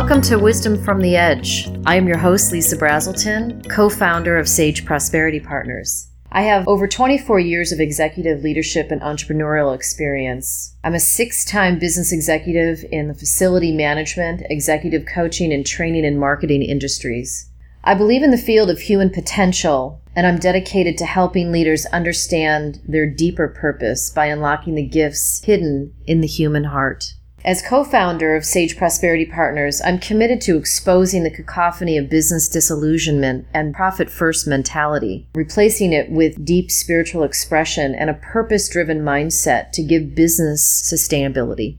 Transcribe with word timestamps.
Welcome 0.00 0.22
to 0.22 0.38
Wisdom 0.38 0.82
from 0.82 1.02
the 1.02 1.14
Edge. 1.14 1.68
I 1.84 1.96
am 1.96 2.08
your 2.08 2.16
host, 2.16 2.52
Lisa 2.52 2.74
Brazelton, 2.74 3.68
co 3.68 3.90
founder 3.90 4.38
of 4.38 4.48
Sage 4.48 4.86
Prosperity 4.86 5.40
Partners. 5.40 6.08
I 6.32 6.40
have 6.40 6.66
over 6.66 6.88
24 6.88 7.38
years 7.38 7.70
of 7.70 7.80
executive 7.80 8.42
leadership 8.42 8.90
and 8.90 9.02
entrepreneurial 9.02 9.74
experience. 9.74 10.74
I'm 10.82 10.94
a 10.94 11.00
six 11.00 11.44
time 11.44 11.78
business 11.78 12.12
executive 12.12 12.82
in 12.90 13.08
the 13.08 13.14
facility 13.14 13.72
management, 13.72 14.40
executive 14.48 15.04
coaching, 15.04 15.52
and 15.52 15.66
training 15.66 16.06
and 16.06 16.18
marketing 16.18 16.62
industries. 16.62 17.50
I 17.84 17.92
believe 17.92 18.22
in 18.22 18.30
the 18.30 18.38
field 18.38 18.70
of 18.70 18.80
human 18.80 19.10
potential, 19.10 20.00
and 20.16 20.26
I'm 20.26 20.38
dedicated 20.38 20.96
to 20.96 21.04
helping 21.04 21.52
leaders 21.52 21.84
understand 21.86 22.80
their 22.88 23.06
deeper 23.06 23.48
purpose 23.48 24.08
by 24.08 24.26
unlocking 24.26 24.76
the 24.76 24.88
gifts 24.88 25.44
hidden 25.44 25.92
in 26.06 26.22
the 26.22 26.26
human 26.26 26.64
heart. 26.64 27.12
As 27.42 27.62
co 27.62 27.84
founder 27.84 28.36
of 28.36 28.44
Sage 28.44 28.76
Prosperity 28.76 29.24
Partners, 29.24 29.80
I'm 29.82 29.98
committed 29.98 30.42
to 30.42 30.58
exposing 30.58 31.22
the 31.22 31.30
cacophony 31.30 31.96
of 31.96 32.10
business 32.10 32.50
disillusionment 32.50 33.46
and 33.54 33.74
profit 33.74 34.10
first 34.10 34.46
mentality, 34.46 35.26
replacing 35.34 35.94
it 35.94 36.10
with 36.10 36.44
deep 36.44 36.70
spiritual 36.70 37.22
expression 37.22 37.94
and 37.94 38.10
a 38.10 38.14
purpose 38.14 38.68
driven 38.68 39.00
mindset 39.00 39.72
to 39.72 39.82
give 39.82 40.14
business 40.14 40.82
sustainability. 40.82 41.78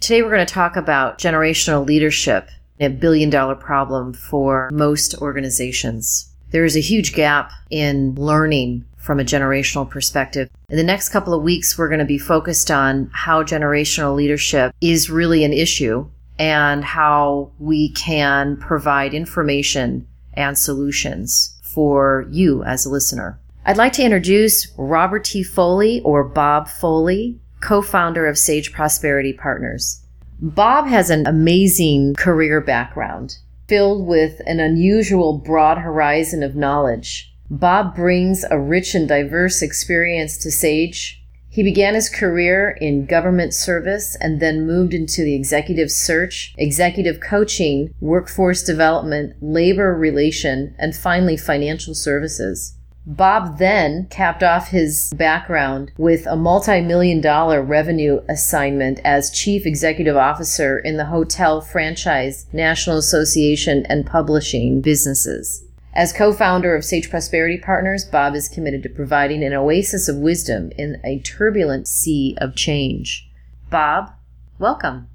Today, 0.00 0.22
we're 0.22 0.30
going 0.30 0.46
to 0.46 0.54
talk 0.54 0.76
about 0.76 1.18
generational 1.18 1.86
leadership, 1.86 2.48
a 2.80 2.88
billion 2.88 3.28
dollar 3.28 3.56
problem 3.56 4.14
for 4.14 4.70
most 4.72 5.14
organizations. 5.20 6.29
There 6.50 6.64
is 6.64 6.76
a 6.76 6.80
huge 6.80 7.14
gap 7.14 7.52
in 7.70 8.14
learning 8.16 8.84
from 8.96 9.18
a 9.20 9.24
generational 9.24 9.88
perspective. 9.88 10.50
In 10.68 10.76
the 10.76 10.84
next 10.84 11.08
couple 11.08 11.32
of 11.32 11.42
weeks, 11.42 11.78
we're 11.78 11.88
going 11.88 12.00
to 12.00 12.04
be 12.04 12.18
focused 12.18 12.70
on 12.70 13.10
how 13.12 13.42
generational 13.42 14.14
leadership 14.14 14.74
is 14.80 15.10
really 15.10 15.44
an 15.44 15.52
issue 15.52 16.08
and 16.38 16.84
how 16.84 17.50
we 17.58 17.90
can 17.90 18.56
provide 18.56 19.14
information 19.14 20.06
and 20.34 20.56
solutions 20.56 21.58
for 21.62 22.26
you 22.30 22.62
as 22.64 22.84
a 22.84 22.90
listener. 22.90 23.38
I'd 23.66 23.76
like 23.76 23.92
to 23.94 24.02
introduce 24.02 24.72
Robert 24.76 25.24
T. 25.24 25.42
Foley 25.42 26.00
or 26.00 26.24
Bob 26.24 26.68
Foley, 26.68 27.38
co 27.60 27.82
founder 27.82 28.26
of 28.26 28.38
Sage 28.38 28.72
Prosperity 28.72 29.32
Partners. 29.32 30.02
Bob 30.40 30.86
has 30.86 31.10
an 31.10 31.26
amazing 31.26 32.14
career 32.14 32.60
background 32.60 33.36
filled 33.70 34.04
with 34.04 34.42
an 34.46 34.58
unusual 34.58 35.38
broad 35.38 35.78
horizon 35.78 36.42
of 36.42 36.56
knowledge. 36.56 37.32
Bob 37.48 37.94
brings 37.94 38.44
a 38.50 38.58
rich 38.58 38.96
and 38.96 39.08
diverse 39.08 39.62
experience 39.62 40.36
to 40.36 40.50
Sage. 40.50 41.22
He 41.48 41.62
began 41.62 41.94
his 41.94 42.08
career 42.08 42.76
in 42.80 43.06
government 43.06 43.54
service 43.54 44.16
and 44.20 44.40
then 44.40 44.66
moved 44.66 44.92
into 44.92 45.22
the 45.22 45.36
executive 45.36 45.92
search, 45.92 46.52
executive 46.58 47.20
coaching, 47.20 47.94
workforce 48.00 48.64
development, 48.64 49.36
labor 49.40 49.94
relation, 49.94 50.74
and 50.76 50.96
finally 50.96 51.36
financial 51.36 51.94
services. 51.94 52.76
Bob 53.10 53.58
then 53.58 54.06
capped 54.08 54.44
off 54.44 54.68
his 54.68 55.12
background 55.16 55.90
with 55.98 56.26
a 56.26 56.36
multi 56.36 56.80
million 56.80 57.20
dollar 57.20 57.60
revenue 57.60 58.20
assignment 58.28 59.00
as 59.04 59.32
chief 59.32 59.66
executive 59.66 60.16
officer 60.16 60.78
in 60.78 60.96
the 60.96 61.06
Hotel 61.06 61.60
Franchise 61.60 62.46
National 62.52 62.98
Association 62.98 63.84
and 63.88 64.06
Publishing 64.06 64.80
businesses. 64.80 65.64
As 65.92 66.12
co 66.12 66.32
founder 66.32 66.76
of 66.76 66.84
Sage 66.84 67.10
Prosperity 67.10 67.58
Partners, 67.58 68.04
Bob 68.04 68.36
is 68.36 68.48
committed 68.48 68.84
to 68.84 68.88
providing 68.88 69.42
an 69.42 69.54
oasis 69.54 70.08
of 70.08 70.14
wisdom 70.14 70.70
in 70.78 71.00
a 71.04 71.18
turbulent 71.18 71.88
sea 71.88 72.36
of 72.40 72.54
change. 72.54 73.28
Bob, 73.70 74.12
welcome. 74.60 75.08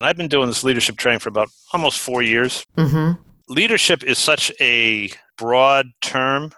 I've 0.00 0.16
been 0.16 0.28
doing 0.28 0.46
this 0.46 0.62
leadership 0.62 0.98
training 0.98 1.18
for 1.18 1.30
about 1.30 1.48
almost 1.72 1.98
four 1.98 2.22
years. 2.22 2.64
Mm-hmm. 2.78 3.20
Leadership 3.48 4.04
is 4.04 4.18
such 4.18 4.52
a 4.60 5.10
broad 5.36 5.86
term 6.00 6.52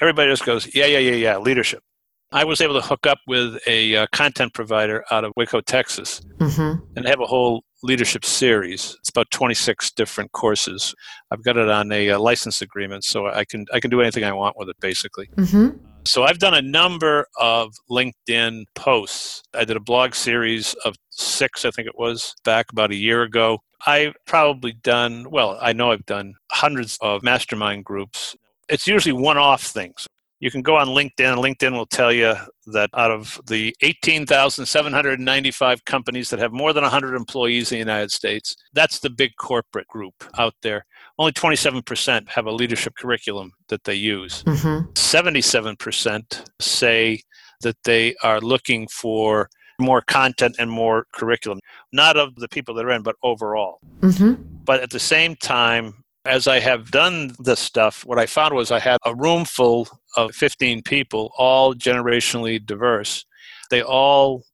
everybody 0.00 0.30
just 0.30 0.44
goes, 0.44 0.74
yeah, 0.74 0.86
yeah, 0.86 0.98
yeah, 0.98 1.14
yeah, 1.14 1.38
leadership. 1.38 1.82
I 2.30 2.44
was 2.44 2.60
able 2.60 2.74
to 2.74 2.86
hook 2.86 3.06
up 3.06 3.18
with 3.26 3.58
a 3.66 3.96
uh, 3.96 4.06
content 4.12 4.52
provider 4.52 5.02
out 5.10 5.24
of 5.24 5.32
Waco, 5.36 5.62
Texas, 5.62 6.20
mm-hmm. 6.38 6.84
and 6.94 7.08
have 7.08 7.20
a 7.20 7.26
whole 7.26 7.64
leadership 7.82 8.24
series. 8.24 8.96
It's 8.98 9.08
about 9.08 9.30
26 9.30 9.92
different 9.92 10.32
courses. 10.32 10.94
I've 11.30 11.42
got 11.42 11.56
it 11.56 11.70
on 11.70 11.90
a, 11.90 12.08
a 12.08 12.16
uh, 12.16 12.18
license 12.18 12.60
agreement, 12.60 13.04
so 13.04 13.28
I 13.28 13.44
can 13.44 13.64
I 13.72 13.80
can 13.80 13.90
do 13.90 14.02
anything 14.02 14.24
I 14.24 14.32
want 14.32 14.56
with 14.58 14.68
it, 14.68 14.76
basically. 14.80 15.28
Mm-hmm. 15.36 15.78
So 16.06 16.24
I've 16.24 16.38
done 16.38 16.54
a 16.54 16.62
number 16.62 17.26
of 17.38 17.74
LinkedIn 17.90 18.64
posts. 18.74 19.42
I 19.54 19.64
did 19.64 19.76
a 19.76 19.80
blog 19.80 20.14
series 20.14 20.74
of 20.84 20.96
six, 21.10 21.64
I 21.64 21.70
think 21.70 21.88
it 21.88 21.98
was, 21.98 22.34
back 22.44 22.66
about 22.72 22.90
a 22.92 22.96
year 22.96 23.22
ago. 23.22 23.58
I've 23.86 24.14
probably 24.26 24.72
done, 24.72 25.30
well, 25.30 25.58
I 25.60 25.72
know 25.72 25.92
I've 25.92 26.06
done 26.06 26.34
hundreds 26.50 26.98
of 27.00 27.22
mastermind 27.22 27.84
groups 27.84 28.36
it's 28.68 28.86
usually 28.86 29.12
one-off 29.12 29.62
things. 29.62 30.06
You 30.40 30.52
can 30.52 30.62
go 30.62 30.76
on 30.76 30.88
LinkedIn. 30.88 31.36
LinkedIn 31.36 31.72
will 31.72 31.86
tell 31.86 32.12
you 32.12 32.34
that 32.66 32.90
out 32.94 33.10
of 33.10 33.40
the 33.48 33.74
18,795 33.82 35.84
companies 35.84 36.30
that 36.30 36.38
have 36.38 36.52
more 36.52 36.72
than 36.72 36.82
100 36.82 37.16
employees 37.16 37.72
in 37.72 37.76
the 37.76 37.80
United 37.80 38.12
States, 38.12 38.54
that's 38.72 39.00
the 39.00 39.10
big 39.10 39.32
corporate 39.36 39.88
group 39.88 40.14
out 40.38 40.54
there. 40.62 40.86
Only 41.18 41.32
27% 41.32 42.28
have 42.28 42.46
a 42.46 42.52
leadership 42.52 42.94
curriculum 42.96 43.50
that 43.68 43.82
they 43.82 43.94
use. 43.94 44.44
Mm-hmm. 44.44 44.92
77% 44.92 46.44
say 46.60 47.20
that 47.62 47.76
they 47.82 48.14
are 48.22 48.40
looking 48.40 48.86
for 48.86 49.48
more 49.80 50.02
content 50.02 50.56
and 50.58 50.70
more 50.70 51.06
curriculum, 51.12 51.58
not 51.92 52.16
of 52.16 52.36
the 52.36 52.48
people 52.48 52.74
that 52.76 52.84
are 52.84 52.90
in, 52.90 53.02
but 53.02 53.16
overall. 53.24 53.80
Mm-hmm. 54.00 54.40
But 54.64 54.82
at 54.82 54.90
the 54.90 55.00
same 55.00 55.34
time, 55.36 56.04
as 56.24 56.46
I 56.46 56.60
have 56.60 56.90
done 56.90 57.32
this 57.38 57.60
stuff, 57.60 58.04
what 58.04 58.18
I 58.18 58.26
found 58.26 58.54
was 58.54 58.70
I 58.70 58.78
had 58.78 58.98
a 59.04 59.14
room 59.14 59.44
full 59.44 59.88
of 60.16 60.34
15 60.34 60.82
people, 60.82 61.32
all 61.38 61.74
generationally 61.74 62.64
diverse. 62.64 63.24
They 63.70 63.82
all 63.82 64.44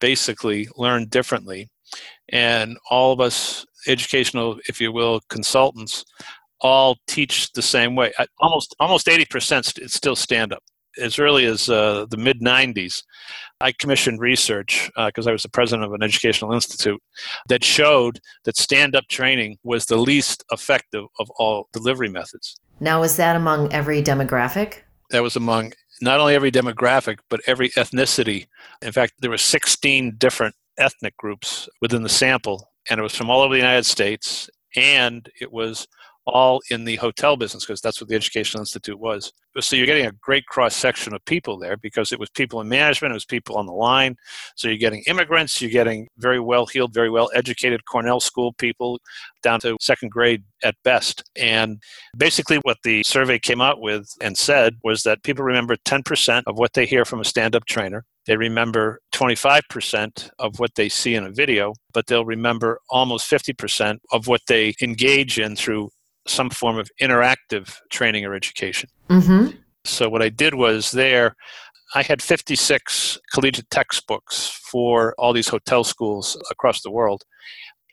basically 0.00 0.68
learn 0.76 1.06
differently. 1.06 1.68
And 2.30 2.76
all 2.90 3.12
of 3.12 3.20
us, 3.20 3.64
educational, 3.86 4.58
if 4.68 4.80
you 4.80 4.92
will, 4.92 5.20
consultants, 5.28 6.04
all 6.60 6.96
teach 7.06 7.52
the 7.52 7.62
same 7.62 7.94
way. 7.94 8.12
Almost, 8.40 8.74
almost 8.80 9.06
80% 9.06 9.78
it's 9.78 9.94
still 9.94 10.16
stand 10.16 10.52
up. 10.52 10.62
As 10.98 11.18
early 11.18 11.44
as 11.44 11.68
uh, 11.68 12.06
the 12.10 12.16
mid 12.16 12.40
90s, 12.40 13.02
I 13.60 13.72
commissioned 13.72 14.20
research 14.20 14.90
because 14.96 15.26
uh, 15.26 15.30
I 15.30 15.32
was 15.32 15.42
the 15.42 15.48
president 15.48 15.86
of 15.86 15.92
an 15.92 16.02
educational 16.02 16.52
institute 16.52 17.00
that 17.48 17.64
showed 17.64 18.20
that 18.44 18.56
stand 18.56 18.94
up 18.94 19.06
training 19.08 19.58
was 19.62 19.86
the 19.86 19.96
least 19.96 20.44
effective 20.52 21.04
of 21.18 21.30
all 21.38 21.68
delivery 21.72 22.08
methods. 22.08 22.56
Now, 22.80 23.02
is 23.02 23.16
that 23.16 23.36
among 23.36 23.72
every 23.72 24.02
demographic? 24.02 24.80
That 25.10 25.22
was 25.22 25.36
among 25.36 25.72
not 26.02 26.20
only 26.20 26.34
every 26.34 26.50
demographic, 26.50 27.18
but 27.30 27.40
every 27.46 27.70
ethnicity. 27.70 28.46
In 28.82 28.92
fact, 28.92 29.14
there 29.20 29.30
were 29.30 29.38
16 29.38 30.16
different 30.18 30.54
ethnic 30.78 31.16
groups 31.16 31.68
within 31.80 32.02
the 32.02 32.08
sample, 32.08 32.70
and 32.90 33.00
it 33.00 33.02
was 33.02 33.14
from 33.14 33.30
all 33.30 33.40
over 33.40 33.54
the 33.54 33.60
United 33.60 33.86
States, 33.86 34.50
and 34.74 35.28
it 35.40 35.50
was 35.50 35.88
all 36.26 36.60
in 36.70 36.84
the 36.84 36.96
hotel 36.96 37.36
business 37.36 37.64
because 37.64 37.80
that's 37.80 38.00
what 38.00 38.08
the 38.08 38.14
Educational 38.16 38.62
Institute 38.62 38.98
was. 38.98 39.32
So 39.60 39.76
you're 39.76 39.86
getting 39.86 40.06
a 40.06 40.12
great 40.12 40.46
cross 40.46 40.74
section 40.74 41.14
of 41.14 41.24
people 41.24 41.58
there 41.58 41.76
because 41.76 42.12
it 42.12 42.18
was 42.18 42.28
people 42.30 42.60
in 42.60 42.68
management, 42.68 43.12
it 43.12 43.14
was 43.14 43.24
people 43.24 43.56
on 43.56 43.66
the 43.66 43.72
line. 43.72 44.16
So 44.56 44.68
you're 44.68 44.76
getting 44.76 45.02
immigrants, 45.06 45.60
you're 45.62 45.70
getting 45.70 46.08
very 46.18 46.40
well 46.40 46.66
heeled, 46.66 46.92
very 46.92 47.10
well 47.10 47.30
educated 47.34 47.84
Cornell 47.86 48.20
School 48.20 48.52
people 48.54 49.00
down 49.42 49.60
to 49.60 49.76
second 49.80 50.10
grade 50.10 50.42
at 50.62 50.74
best. 50.82 51.22
And 51.36 51.80
basically, 52.16 52.58
what 52.58 52.78
the 52.82 53.02
survey 53.04 53.38
came 53.38 53.60
out 53.60 53.80
with 53.80 54.08
and 54.20 54.36
said 54.36 54.74
was 54.82 55.04
that 55.04 55.22
people 55.22 55.44
remember 55.44 55.76
10% 55.76 56.42
of 56.46 56.58
what 56.58 56.72
they 56.74 56.86
hear 56.86 57.04
from 57.04 57.20
a 57.20 57.24
stand 57.24 57.54
up 57.54 57.64
trainer. 57.66 58.04
They 58.26 58.36
remember 58.36 59.00
25% 59.14 60.30
of 60.40 60.58
what 60.58 60.74
they 60.74 60.88
see 60.88 61.14
in 61.14 61.24
a 61.24 61.30
video, 61.30 61.74
but 61.94 62.06
they'll 62.06 62.24
remember 62.24 62.80
almost 62.90 63.30
50% 63.30 63.98
of 64.10 64.26
what 64.26 64.40
they 64.48 64.74
engage 64.82 65.38
in 65.38 65.54
through 65.54 65.90
some 66.26 66.50
form 66.50 66.78
of 66.78 66.90
interactive 67.00 67.76
training 67.90 68.24
or 68.24 68.34
education. 68.34 68.88
Mm-hmm. 69.08 69.56
So, 69.84 70.08
what 70.08 70.22
I 70.22 70.28
did 70.28 70.54
was 70.54 70.90
there, 70.90 71.36
I 71.94 72.02
had 72.02 72.20
56 72.20 73.18
collegiate 73.32 73.70
textbooks 73.70 74.48
for 74.70 75.14
all 75.18 75.32
these 75.32 75.48
hotel 75.48 75.84
schools 75.84 76.36
across 76.50 76.82
the 76.82 76.90
world. 76.90 77.22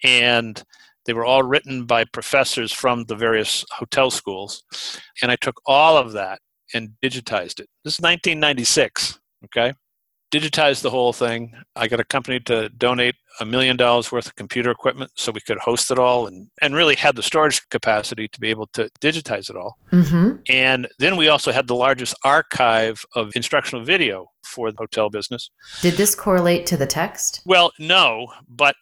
And 0.03 0.61
they 1.05 1.13
were 1.13 1.25
all 1.25 1.43
written 1.43 1.85
by 1.85 2.05
professors 2.05 2.71
from 2.71 3.05
the 3.05 3.15
various 3.15 3.65
hotel 3.71 4.09
schools. 4.09 4.63
And 5.21 5.31
I 5.31 5.35
took 5.35 5.61
all 5.65 5.97
of 5.97 6.13
that 6.13 6.39
and 6.73 6.91
digitized 7.03 7.59
it. 7.59 7.69
This 7.83 7.95
is 7.95 8.01
1996, 8.01 9.19
okay? 9.45 9.73
Digitized 10.33 10.81
the 10.81 10.89
whole 10.89 11.13
thing. 11.13 11.53
I 11.75 11.87
got 11.87 11.99
a 11.99 12.03
company 12.03 12.39
to 12.41 12.69
donate 12.69 13.15
a 13.39 13.45
million 13.45 13.77
dollars 13.77 14.11
worth 14.11 14.25
of 14.25 14.35
computer 14.35 14.71
equipment 14.71 15.11
so 15.15 15.31
we 15.31 15.41
could 15.41 15.59
host 15.59 15.91
it 15.91 15.99
all 15.99 16.25
and, 16.25 16.49
and 16.59 16.73
really 16.73 16.95
had 16.95 17.15
the 17.15 17.21
storage 17.21 17.61
capacity 17.69 18.27
to 18.29 18.39
be 18.39 18.49
able 18.49 18.65
to 18.73 18.89
digitize 18.99 19.51
it 19.51 19.55
all. 19.55 19.77
Mm-hmm. 19.91 20.37
And 20.49 20.87
then 20.97 21.17
we 21.17 21.27
also 21.27 21.51
had 21.51 21.67
the 21.67 21.75
largest 21.75 22.15
archive 22.23 23.05
of 23.15 23.31
instructional 23.35 23.85
video 23.85 24.27
for 24.43 24.71
the 24.71 24.77
hotel 24.77 25.11
business. 25.11 25.51
Did 25.81 25.95
this 25.95 26.15
correlate 26.15 26.65
to 26.67 26.77
the 26.77 26.87
text? 26.87 27.41
Well, 27.45 27.71
no, 27.77 28.27
but 28.49 28.75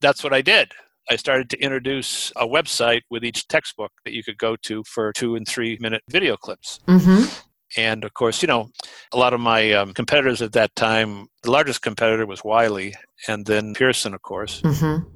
that's 0.00 0.24
what 0.24 0.32
I 0.32 0.40
did. 0.40 0.72
I 1.10 1.16
started 1.16 1.50
to 1.50 1.58
introduce 1.58 2.32
a 2.36 2.46
website 2.46 3.02
with 3.10 3.24
each 3.24 3.46
textbook 3.48 3.92
that 4.06 4.14
you 4.14 4.24
could 4.24 4.38
go 4.38 4.56
to 4.62 4.82
for 4.84 5.12
two 5.12 5.36
and 5.36 5.46
three 5.46 5.76
minute 5.80 6.02
video 6.08 6.36
clips. 6.36 6.80
Mm-hmm. 6.88 7.24
And 7.76 8.04
of 8.04 8.14
course, 8.14 8.42
you 8.42 8.46
know, 8.48 8.68
a 9.12 9.18
lot 9.18 9.34
of 9.34 9.40
my 9.40 9.72
um, 9.72 9.92
competitors 9.94 10.42
at 10.42 10.52
that 10.52 10.74
time, 10.76 11.26
the 11.42 11.50
largest 11.50 11.82
competitor 11.82 12.26
was 12.26 12.44
Wiley 12.44 12.94
and 13.28 13.44
then 13.46 13.74
Pearson, 13.74 14.14
of 14.14 14.22
course. 14.22 14.60
Mm-hmm. 14.62 15.08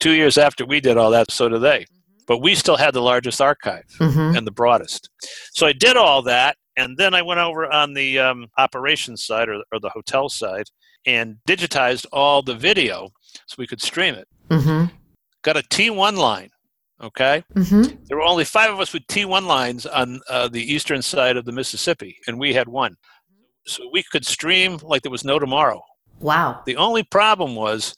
Two 0.00 0.12
years 0.12 0.38
after 0.38 0.64
we 0.64 0.80
did 0.80 0.96
all 0.96 1.10
that, 1.10 1.30
so 1.30 1.48
did 1.48 1.60
they. 1.60 1.86
But 2.26 2.38
we 2.38 2.54
still 2.54 2.76
had 2.76 2.92
the 2.94 3.02
largest 3.02 3.40
archive 3.40 3.84
Mm-hmm. 4.00 4.36
and 4.36 4.46
the 4.46 4.50
broadest. 4.50 5.10
So 5.52 5.66
I 5.66 5.72
did 5.72 5.96
all 5.96 6.22
that. 6.22 6.56
And 6.78 6.96
then 6.98 7.14
I 7.14 7.22
went 7.22 7.40
over 7.40 7.64
on 7.72 7.94
the 7.94 8.18
um, 8.18 8.48
operations 8.58 9.24
side 9.24 9.48
or, 9.48 9.62
or 9.72 9.80
the 9.80 9.88
hotel 9.88 10.28
side 10.28 10.66
and 11.06 11.36
digitized 11.48 12.04
all 12.12 12.42
the 12.42 12.54
video 12.54 13.08
so 13.46 13.54
we 13.58 13.66
could 13.66 13.80
stream 13.80 14.14
it. 14.14 14.28
Mm-hmm. 14.50 14.94
Got 15.42 15.56
a 15.56 15.62
T1 15.62 16.16
line. 16.18 16.50
Okay. 17.02 17.44
Mm-hmm. 17.54 18.04
There 18.06 18.16
were 18.16 18.24
only 18.24 18.44
five 18.44 18.72
of 18.72 18.80
us 18.80 18.92
with 18.92 19.06
T1 19.06 19.46
lines 19.46 19.84
on 19.86 20.20
uh, 20.30 20.48
the 20.48 20.72
eastern 20.72 21.02
side 21.02 21.36
of 21.36 21.44
the 21.44 21.52
Mississippi, 21.52 22.16
and 22.26 22.38
we 22.38 22.54
had 22.54 22.68
one. 22.68 22.96
So 23.66 23.88
we 23.92 24.02
could 24.02 24.24
stream 24.24 24.78
like 24.82 25.02
there 25.02 25.10
was 25.10 25.24
no 25.24 25.38
tomorrow. 25.38 25.82
Wow. 26.20 26.62
The 26.64 26.76
only 26.76 27.02
problem 27.02 27.54
was 27.54 27.94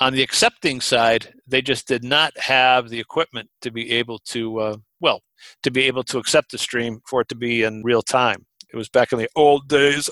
on 0.00 0.12
the 0.12 0.22
accepting 0.22 0.80
side, 0.80 1.32
they 1.46 1.62
just 1.62 1.86
did 1.86 2.04
not 2.04 2.36
have 2.38 2.88
the 2.88 2.98
equipment 3.00 3.48
to 3.60 3.70
be 3.70 3.92
able 3.92 4.18
to, 4.18 4.58
uh, 4.58 4.76
well, 5.00 5.20
to 5.62 5.70
be 5.70 5.82
able 5.84 6.02
to 6.04 6.18
accept 6.18 6.50
the 6.50 6.58
stream 6.58 7.00
for 7.08 7.20
it 7.22 7.28
to 7.28 7.34
be 7.36 7.62
in 7.62 7.82
real 7.82 8.02
time. 8.02 8.44
It 8.72 8.76
was 8.76 8.88
back 8.88 9.12
in 9.12 9.18
the 9.18 9.28
old 9.36 9.68
days 9.68 10.10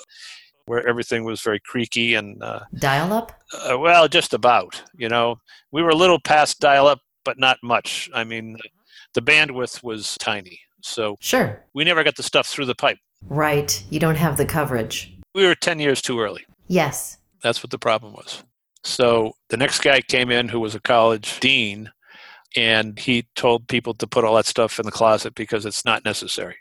where 0.66 0.86
everything 0.86 1.24
was 1.24 1.40
very 1.40 1.58
creaky 1.60 2.14
and, 2.14 2.40
uh, 2.42 2.60
Dial 2.78 3.12
up? 3.12 3.32
uh, 3.68 3.76
well, 3.78 4.06
just 4.06 4.32
about. 4.32 4.80
You 4.96 5.08
know, 5.08 5.36
we 5.72 5.82
were 5.82 5.90
a 5.90 5.96
little 5.96 6.20
past 6.20 6.60
dial 6.60 6.86
up, 6.86 7.00
but 7.24 7.38
not 7.38 7.58
much. 7.62 8.10
I 8.14 8.24
mean, 8.24 8.56
the 9.14 9.22
bandwidth 9.22 9.82
was 9.82 10.16
tiny. 10.18 10.60
So 10.82 11.16
Sure. 11.20 11.64
we 11.74 11.84
never 11.84 12.02
got 12.04 12.16
the 12.16 12.22
stuff 12.22 12.46
through 12.46 12.66
the 12.66 12.74
pipe. 12.74 12.98
Right. 13.26 13.82
You 13.90 14.00
don't 14.00 14.16
have 14.16 14.36
the 14.36 14.46
coverage. 14.46 15.14
We 15.34 15.46
were 15.46 15.54
10 15.54 15.78
years 15.78 16.00
too 16.00 16.20
early. 16.20 16.46
Yes. 16.68 17.18
That's 17.42 17.62
what 17.62 17.70
the 17.70 17.78
problem 17.78 18.14
was. 18.14 18.42
So 18.82 19.32
the 19.48 19.56
next 19.56 19.80
guy 19.82 20.00
came 20.00 20.30
in 20.30 20.48
who 20.48 20.60
was 20.60 20.74
a 20.74 20.80
college 20.80 21.38
dean, 21.40 21.90
and 22.56 22.98
he 22.98 23.26
told 23.36 23.68
people 23.68 23.94
to 23.94 24.06
put 24.06 24.24
all 24.24 24.36
that 24.36 24.46
stuff 24.46 24.78
in 24.78 24.86
the 24.86 24.92
closet 24.92 25.34
because 25.34 25.66
it's 25.66 25.84
not 25.84 26.04
necessary. 26.04 26.56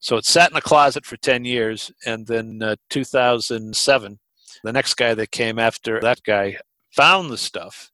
So 0.00 0.16
it 0.16 0.24
sat 0.24 0.50
in 0.50 0.54
the 0.54 0.60
closet 0.62 1.04
for 1.04 1.16
10 1.16 1.44
years, 1.44 1.90
and 2.06 2.26
then 2.26 2.60
uh, 2.62 2.76
2007, 2.90 4.18
the 4.64 4.72
next 4.72 4.94
guy 4.94 5.14
that 5.14 5.30
came 5.30 5.58
after 5.58 6.00
that 6.00 6.22
guy 6.24 6.56
found 6.92 7.30
the 7.30 7.38
stuff 7.38 7.90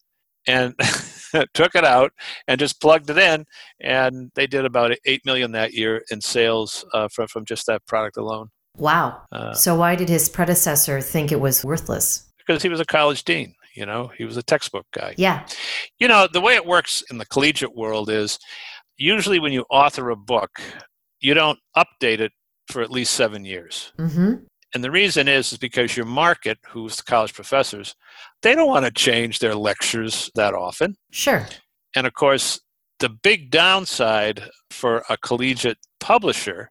and 0.46 0.74
took 1.54 1.74
it 1.74 1.84
out 1.84 2.12
and 2.46 2.58
just 2.58 2.80
plugged 2.80 3.10
it 3.10 3.18
in, 3.18 3.44
and 3.80 4.30
they 4.34 4.46
did 4.46 4.64
about 4.64 4.92
8 5.04 5.24
million 5.24 5.52
that 5.52 5.72
year 5.74 6.02
in 6.10 6.20
sales 6.20 6.84
uh, 6.94 7.08
from, 7.12 7.28
from 7.28 7.44
just 7.44 7.66
that 7.66 7.84
product 7.86 8.16
alone. 8.16 8.48
Wow. 8.76 9.22
Uh, 9.32 9.54
So 9.54 9.74
why 9.74 9.96
did 9.96 10.08
his 10.08 10.28
predecessor 10.28 11.00
think 11.00 11.32
it 11.32 11.40
was 11.40 11.64
worthless? 11.64 12.24
because 12.46 12.62
he 12.62 12.70
was 12.70 12.80
a 12.80 12.84
college 12.86 13.24
dean, 13.24 13.54
you 13.74 13.84
know, 13.84 14.10
he 14.16 14.24
was 14.24 14.38
a 14.38 14.42
textbook 14.42 14.86
guy. 14.94 15.14
Yeah. 15.18 15.46
You 15.98 16.08
know, 16.08 16.26
the 16.32 16.40
way 16.40 16.54
it 16.54 16.64
works 16.64 17.02
in 17.10 17.18
the 17.18 17.26
collegiate 17.26 17.76
world 17.76 18.08
is 18.08 18.38
usually 18.96 19.38
when 19.38 19.52
you 19.52 19.66
author 19.70 20.08
a 20.08 20.16
book, 20.16 20.50
you 21.20 21.34
don't 21.34 21.58
update 21.76 22.20
it 22.20 22.32
for 22.68 22.80
at 22.80 22.90
least 22.90 23.12
seven 23.12 23.44
years. 23.44 23.92
Mm-hmm. 23.98 24.44
And 24.74 24.84
the 24.84 24.90
reason 24.90 25.28
is, 25.28 25.52
is 25.52 25.58
because 25.58 25.96
your 25.96 26.06
market, 26.06 26.58
who's 26.68 26.96
the 26.96 27.02
college 27.02 27.32
professors, 27.32 27.94
they 28.42 28.54
don't 28.54 28.68
want 28.68 28.84
to 28.84 28.92
change 28.92 29.38
their 29.38 29.54
lectures 29.54 30.30
that 30.34 30.54
often. 30.54 30.96
Sure. 31.10 31.46
And 31.96 32.06
of 32.06 32.12
course, 32.12 32.60
the 32.98 33.08
big 33.08 33.50
downside 33.50 34.42
for 34.70 35.04
a 35.08 35.16
collegiate 35.16 35.78
publisher 36.00 36.70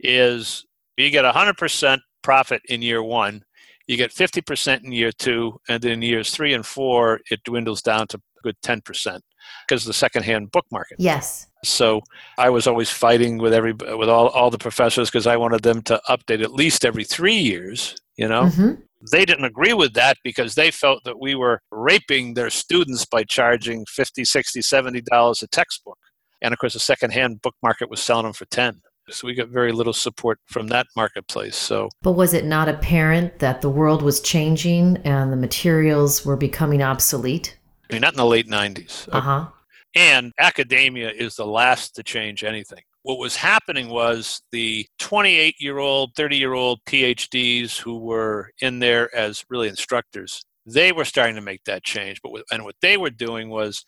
is 0.00 0.64
you 0.96 1.10
get 1.10 1.24
100% 1.24 1.98
profit 2.22 2.62
in 2.68 2.82
year 2.82 3.02
one, 3.02 3.42
you 3.86 3.96
get 3.96 4.12
50% 4.12 4.84
in 4.84 4.92
year 4.92 5.12
two, 5.12 5.58
and 5.68 5.82
then 5.82 5.92
in 5.92 6.02
years 6.02 6.30
three 6.30 6.54
and 6.54 6.66
four, 6.66 7.20
it 7.30 7.42
dwindles 7.44 7.82
down 7.82 8.06
to 8.08 8.20
good 8.42 8.56
10% 8.62 9.20
because 9.66 9.82
of 9.82 9.86
the 9.86 9.92
secondhand 9.94 10.50
book 10.50 10.66
market. 10.70 10.96
Yes. 10.98 11.46
So 11.64 12.02
I 12.36 12.50
was 12.50 12.66
always 12.66 12.90
fighting 12.90 13.38
with 13.38 13.52
every 13.52 13.72
with 13.72 14.08
all, 14.08 14.28
all 14.28 14.50
the 14.50 14.58
professors 14.58 15.08
because 15.10 15.26
I 15.26 15.36
wanted 15.36 15.62
them 15.62 15.82
to 15.82 16.00
update 16.08 16.42
at 16.42 16.52
least 16.52 16.84
every 16.84 17.04
three 17.04 17.36
years. 17.38 17.96
You 18.16 18.28
know, 18.28 18.44
Mm-hmm. 18.44 18.72
they 19.12 19.24
didn't 19.24 19.44
agree 19.44 19.74
with 19.74 19.94
that 19.94 20.16
because 20.24 20.54
they 20.54 20.70
felt 20.70 21.04
that 21.04 21.20
we 21.20 21.34
were 21.34 21.60
raping 21.70 22.34
their 22.34 22.50
students 22.50 23.04
by 23.04 23.22
charging 23.24 23.84
50 23.86 24.24
60 24.24 24.60
70 24.62 25.00
dollars 25.02 25.42
a 25.42 25.46
textbook 25.48 25.98
and 26.42 26.52
of 26.52 26.58
course 26.58 26.72
the 26.74 26.80
secondhand 26.80 27.40
book 27.42 27.54
market 27.62 27.88
was 27.90 28.00
selling 28.00 28.24
them 28.24 28.32
for 28.32 28.44
10 28.46 28.80
so 29.10 29.26
we 29.26 29.34
got 29.34 29.48
very 29.48 29.70
little 29.72 29.92
support 29.92 30.38
from 30.46 30.66
that 30.68 30.86
marketplace 30.96 31.54
so 31.56 31.88
But 32.02 32.12
was 32.12 32.34
it 32.34 32.44
not 32.44 32.68
apparent 32.68 33.38
that 33.38 33.60
the 33.60 33.70
world 33.70 34.02
was 34.02 34.20
changing 34.20 34.96
and 35.04 35.32
the 35.32 35.36
materials 35.36 36.24
were 36.26 36.36
becoming 36.36 36.82
obsolete? 36.82 37.56
I 37.88 37.94
mean 37.94 38.00
not 38.02 38.12
in 38.14 38.18
the 38.18 38.26
late 38.26 38.48
90s 38.48 39.08
Uh 39.12 39.20
huh. 39.20 39.46
and 39.94 40.32
academia 40.38 41.10
is 41.10 41.36
the 41.36 41.46
last 41.46 41.94
to 41.96 42.02
change 42.02 42.44
anything. 42.44 42.82
What 43.02 43.18
was 43.18 43.36
happening 43.36 43.88
was 43.88 44.42
the 44.52 44.86
28 44.98 45.54
year 45.60 45.78
old 45.78 46.14
30 46.14 46.36
year 46.36 46.52
old 46.54 46.80
phds 46.86 47.78
who 47.78 47.98
were 47.98 48.50
in 48.60 48.78
there 48.80 49.14
as 49.14 49.44
really 49.48 49.68
instructors 49.68 50.42
they 50.66 50.92
were 50.92 51.04
starting 51.06 51.34
to 51.36 51.40
make 51.40 51.64
that 51.64 51.82
change. 51.82 52.20
But 52.22 52.32
and 52.52 52.62
what 52.64 52.74
they 52.82 52.96
were 52.98 53.10
doing 53.10 53.48
was 53.48 53.84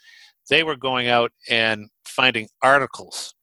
they 0.49 0.63
were 0.63 0.77
going 0.77 1.09
out 1.09 1.31
and 1.49 1.89
finding 2.07 2.49
articles. 2.63 3.35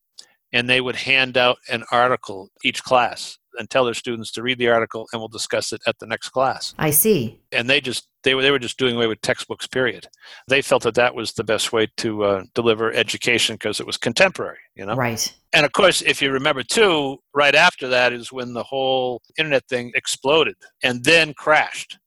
And 0.54 0.68
they 0.69 0.81
would 0.81 0.95
hand 0.95 1.38
out 1.38 1.57
an 1.69 1.83
article 1.92 2.50
each 2.63 2.81
class 2.81 3.38
and 3.57 3.69
tell 3.69 3.86
their 3.86 3.94
students 3.94 4.31
to 4.31 4.44
read 4.44 4.57
the 4.57 4.69
article 4.69 5.07
and 5.12 5.21
we'll 5.21 5.27
discuss 5.27 5.74
it 5.74 5.81
at 5.88 5.98
the 6.00 6.07
next 6.07 6.30
class. 6.30 6.74
I 6.77 6.92
see. 6.92 7.39
and 7.51 7.69
they 7.69 7.81
just 7.81 8.07
they 8.24 8.36
were 8.36 8.42
they 8.42 8.51
were 8.51 8.59
just 8.59 8.77
doing 8.77 8.95
away 8.95 9.07
with 9.07 9.21
textbooks 9.21 9.68
period. 9.68 10.07
They 10.48 10.62
felt 10.62 10.83
that 10.83 10.95
that 10.95 11.15
was 11.15 11.33
the 11.33 11.44
best 11.44 11.71
way 11.71 11.88
to 11.98 12.24
uh, 12.24 12.44
deliver 12.54 12.92
education 12.94 13.56
because 13.56 13.80
it 13.80 13.85
was 13.87 13.97
contemporary 13.97 14.57
you 14.76 14.85
know? 14.85 14.95
Right. 14.95 15.33
and 15.54 15.66
of 15.66 15.71
course 15.71 16.02
if 16.02 16.21
you 16.21 16.31
remember 16.31 16.64
too 16.64 17.18
right 17.33 17.56
after 17.56 17.87
that 17.90 18.14
is 18.14 18.31
when 18.31 18.54
the 18.54 18.64
whole 18.64 19.21
internet 19.37 19.66
thing 19.68 19.92
exploded 19.95 20.56
and 20.83 21.04
then 21.04 21.33
crashed. 21.33 21.97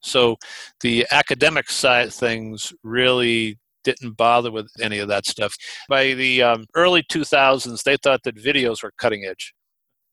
So 0.00 0.36
the 0.80 1.06
academic 1.10 1.70
side 1.70 2.08
of 2.08 2.14
things 2.14 2.72
really 2.82 3.58
didn't 3.84 4.16
bother 4.16 4.50
with 4.50 4.68
any 4.80 4.98
of 4.98 5.08
that 5.08 5.26
stuff. 5.26 5.54
By 5.88 6.14
the 6.14 6.42
um, 6.42 6.66
early 6.74 7.02
2000s 7.02 7.82
they 7.82 7.96
thought 7.96 8.22
that 8.24 8.36
videos 8.36 8.82
were 8.82 8.92
cutting 8.98 9.24
edge 9.24 9.54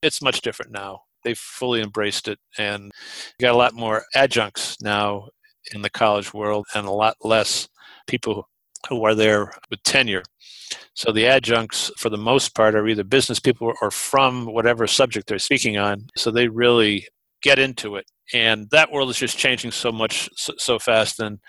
it's 0.05 0.21
much 0.21 0.41
different 0.41 0.71
now 0.71 1.01
they've 1.23 1.37
fully 1.37 1.81
embraced 1.81 2.27
it 2.27 2.39
and 2.57 2.91
got 3.39 3.53
a 3.53 3.57
lot 3.57 3.73
more 3.73 4.03
adjuncts 4.15 4.77
now 4.81 5.27
in 5.73 5.81
the 5.81 5.89
college 5.89 6.33
world 6.33 6.65
and 6.75 6.87
a 6.87 6.91
lot 6.91 7.15
less 7.23 7.67
people 8.07 8.47
who 8.87 9.03
are 9.03 9.15
there 9.15 9.51
with 9.69 9.81
tenure 9.83 10.23
so 10.93 11.11
the 11.11 11.25
adjuncts, 11.25 11.91
for 11.97 12.09
the 12.09 12.17
most 12.17 12.55
part, 12.55 12.75
are 12.75 12.87
either 12.87 13.03
business 13.03 13.39
people 13.39 13.73
or 13.81 13.91
from 13.91 14.45
whatever 14.45 14.87
subject 14.87 15.27
they're 15.27 15.39
speaking 15.39 15.77
on. 15.77 16.07
So 16.15 16.31
they 16.31 16.47
really 16.47 17.07
get 17.41 17.59
into 17.59 17.95
it. 17.97 18.05
And 18.33 18.69
that 18.71 18.91
world 18.91 19.09
is 19.09 19.17
just 19.17 19.37
changing 19.37 19.71
so 19.71 19.91
much 19.91 20.29
so, 20.35 20.53
so 20.57 20.79
fast. 20.79 21.19
And 21.19 21.39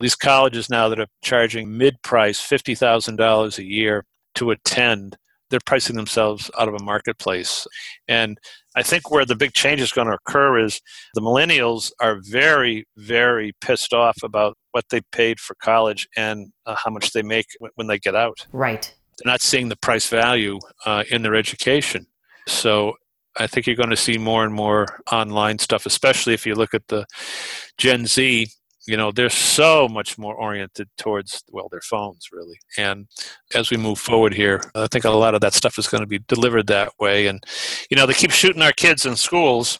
these 0.00 0.16
colleges 0.16 0.68
now 0.68 0.88
that 0.88 1.00
are 1.00 1.06
charging 1.22 1.76
mid 1.78 2.02
price 2.02 2.40
$50,000 2.40 3.58
a 3.58 3.64
year 3.64 4.04
to 4.34 4.50
attend, 4.50 5.16
they're 5.50 5.60
pricing 5.64 5.96
themselves 5.96 6.50
out 6.58 6.68
of 6.68 6.74
a 6.74 6.82
marketplace. 6.82 7.66
And 8.08 8.36
I 8.74 8.82
think 8.82 9.10
where 9.10 9.24
the 9.24 9.36
big 9.36 9.52
change 9.52 9.80
is 9.80 9.92
going 9.92 10.08
to 10.08 10.14
occur 10.26 10.58
is 10.58 10.80
the 11.14 11.20
millennials 11.20 11.92
are 12.00 12.18
very, 12.30 12.84
very 12.96 13.52
pissed 13.60 13.92
off 13.94 14.16
about 14.22 14.56
what 14.72 14.84
they 14.90 15.00
paid 15.12 15.40
for 15.40 15.54
college 15.62 16.06
and 16.16 16.52
uh, 16.66 16.74
how 16.82 16.90
much 16.90 17.12
they 17.12 17.22
make 17.22 17.46
w- 17.60 17.72
when 17.76 17.86
they 17.86 17.98
get 17.98 18.14
out 18.14 18.46
Right. 18.52 18.92
they're 19.18 19.30
not 19.32 19.40
seeing 19.40 19.68
the 19.70 19.76
price 19.76 20.08
value 20.08 20.58
uh, 20.84 21.04
in 21.10 21.22
their 21.22 21.34
education. 21.34 22.06
So 22.46 22.94
I 23.38 23.46
think 23.46 23.66
you're 23.66 23.76
going 23.76 23.90
to 23.90 23.96
see 23.96 24.18
more 24.18 24.44
and 24.44 24.52
more 24.52 24.86
online 25.12 25.58
stuff, 25.58 25.86
especially 25.86 26.34
if 26.34 26.44
you 26.46 26.54
look 26.54 26.74
at 26.74 26.88
the 26.88 27.06
Gen 27.78 28.06
Z. 28.06 28.48
You 28.86 28.96
know, 28.96 29.10
they're 29.12 29.30
so 29.30 29.88
much 29.88 30.16
more 30.16 30.34
oriented 30.34 30.88
towards, 30.96 31.42
well, 31.50 31.68
their 31.70 31.80
phones, 31.80 32.28
really. 32.32 32.58
And 32.78 33.06
as 33.54 33.70
we 33.70 33.76
move 33.76 33.98
forward 33.98 34.32
here, 34.34 34.62
I 34.74 34.86
think 34.86 35.04
a 35.04 35.10
lot 35.10 35.34
of 35.34 35.40
that 35.40 35.54
stuff 35.54 35.78
is 35.78 35.88
going 35.88 36.02
to 36.02 36.06
be 36.06 36.20
delivered 36.28 36.68
that 36.68 36.92
way. 37.00 37.26
And, 37.26 37.42
you 37.90 37.96
know, 37.96 38.06
they 38.06 38.14
keep 38.14 38.30
shooting 38.30 38.62
our 38.62 38.72
kids 38.72 39.04
in 39.04 39.16
schools 39.16 39.78